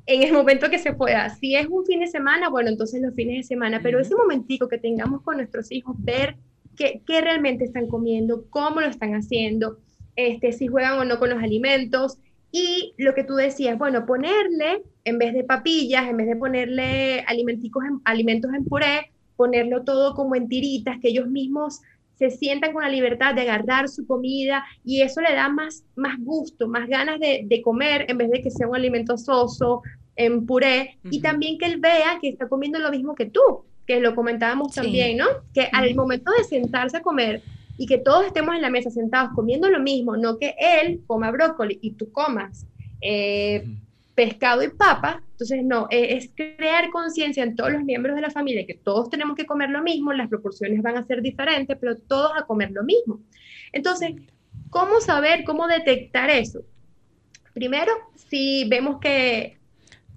[0.07, 1.29] en el momento que se pueda.
[1.31, 4.69] Si es un fin de semana, bueno, entonces los fines de semana, pero ese momentico
[4.69, 6.37] que tengamos con nuestros hijos, ver
[6.77, 9.79] qué, qué realmente están comiendo, cómo lo están haciendo,
[10.19, 12.19] este, si juegan o no con los alimentos.
[12.51, 17.21] Y lo que tú decías, bueno, ponerle, en vez de papillas, en vez de ponerle
[17.21, 21.81] alimenticos alimentos en puré, ponerlo todo como en tiritas, que ellos mismos
[22.19, 26.19] se sientan con la libertad de agarrar su comida y eso le da más, más
[26.19, 29.83] gusto, más ganas de, comer en vez de que sea un alimento soso,
[30.17, 34.01] en puré, y también que él vea que está comiendo lo mismo que tú, que
[34.01, 35.27] lo comentábamos también, ¿no?
[35.55, 37.41] Que al momento de sentarse a comer,
[37.79, 41.31] y que todos estemos en la mesa sentados comiendo lo mismo, no que él coma
[41.31, 42.67] brócoli y tú comas
[43.01, 43.65] eh,
[44.17, 45.23] pescado y papa.
[45.31, 49.09] Entonces, no, eh, es crear conciencia en todos los miembros de la familia que todos
[49.09, 52.73] tenemos que comer lo mismo, las proporciones van a ser diferentes, pero todos a comer
[52.73, 53.21] lo mismo.
[53.73, 54.17] Entonces,
[54.71, 56.63] ¿cómo saber, cómo detectar eso?
[57.55, 57.93] Primero,
[58.29, 59.59] si vemos que,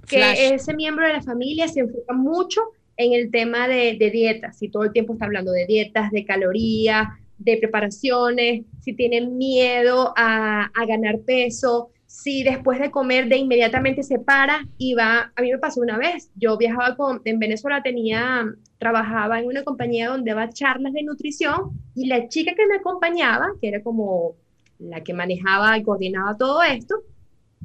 [0.08, 2.62] que ese miembro de la familia se enfoca mucho
[2.98, 7.08] en el tema de, dietas, si todo el tiempo está hablando de dietas, de calorías,
[7.44, 14.20] de preparaciones, si tienen miedo a, ganar peso, si después de comer de inmediatamente se
[14.20, 18.46] para y va, a mí me pasó una vez, yo viajaba con, en Venezuela tenía,
[18.78, 23.48] trabajaba en una compañía donde daba charlas de nutrición y la chica que me acompañaba,
[23.62, 24.36] que era como
[24.80, 26.96] la que manejaba y coordinaba todo esto,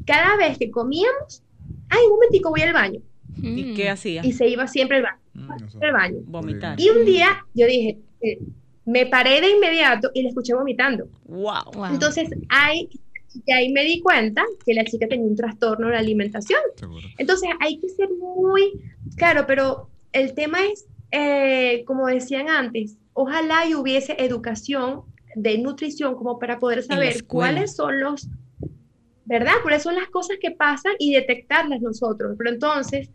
[0.05, 1.43] cada vez que comíamos,
[1.89, 3.01] ay, un momentico, voy al baño.
[3.37, 4.25] ¿Y qué hacía?
[4.25, 5.21] Y se iba siempre al baño.
[5.35, 6.19] Mm, al baño.
[6.25, 6.81] Vomitar.
[6.81, 8.39] Y un día yo dije, eh,
[8.87, 11.09] me paré de inmediato y le escuché vomitando.
[11.25, 11.85] Wow.
[11.91, 12.89] Entonces, hay,
[13.45, 16.61] y ahí me di cuenta que la chica tenía un trastorno de la alimentación.
[17.19, 18.81] Entonces, hay que ser muy
[19.17, 25.03] claro, pero el tema es, eh, como decían antes, ojalá y hubiese educación
[25.35, 28.29] de nutrición como para poder saber cuáles son los,
[29.25, 29.55] ¿verdad?
[29.63, 32.37] Cuáles son las cosas que pasan y detectarlas nosotros.
[32.39, 33.11] Pero entonces,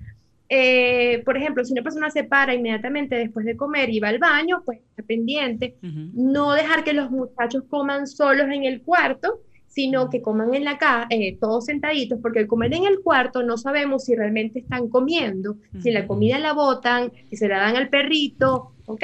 [0.54, 4.20] eh, por ejemplo, si una persona se para inmediatamente después de comer y va al
[4.20, 5.78] baño, pues está pendiente.
[5.82, 10.78] No dejar que los muchachos coman solos en el cuarto, sino que coman en la
[10.78, 14.90] casa, eh, todos sentaditos, porque al comer en el cuarto no sabemos si realmente están
[14.90, 19.04] comiendo, si la comida la botan, si se la dan al perrito, ¿ok?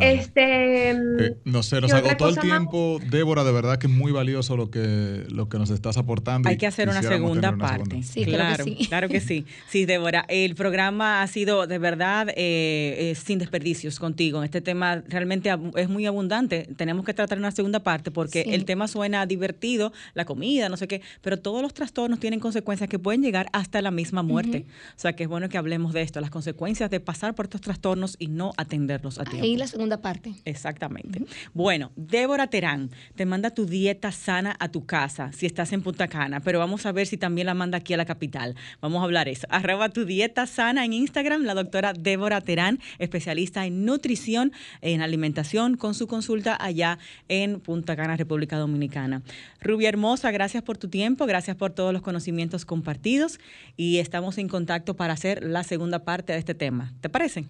[0.00, 3.00] Este, eh, no sé, nos agotó el tiempo.
[3.08, 6.48] Débora, de verdad que es muy valioso lo que, lo que nos estás aportando.
[6.48, 8.02] Hay que hacer una segunda parte.
[8.02, 8.86] Sí, claro, que sí.
[8.86, 9.46] claro que sí.
[9.68, 12.34] Sí, Débora, el programa ha sido de verdad eh,
[13.10, 14.42] eh, sin desperdicios contigo.
[14.42, 16.68] Este tema realmente es muy abundante.
[16.76, 20.88] Tenemos que tratar una segunda parte porque el tema suena divertido, la comida, no sé
[20.88, 24.66] qué, pero todos los trastornos tienen consecuencias que pueden llegar hasta la misma muerte.
[24.96, 27.60] O sea que es bueno que hablemos de esto, las consecuencias de pasar por estos
[27.60, 29.46] trastornos y no atenderlos a tiempo
[29.78, 30.34] segunda parte.
[30.44, 31.22] Exactamente.
[31.54, 36.08] Bueno, Débora Terán te manda tu dieta sana a tu casa si estás en Punta
[36.08, 38.56] Cana, pero vamos a ver si también la manda aquí a la capital.
[38.80, 39.46] Vamos a hablar eso.
[39.50, 44.50] Arroba tu dieta sana en Instagram, la doctora Débora Terán, especialista en nutrición,
[44.80, 46.98] en alimentación, con su consulta allá
[47.28, 49.22] en Punta Cana, República Dominicana.
[49.60, 53.38] Rubia Hermosa, gracias por tu tiempo, gracias por todos los conocimientos compartidos
[53.76, 56.94] y estamos en contacto para hacer la segunda parte de este tema.
[57.00, 57.46] ¿Te parece?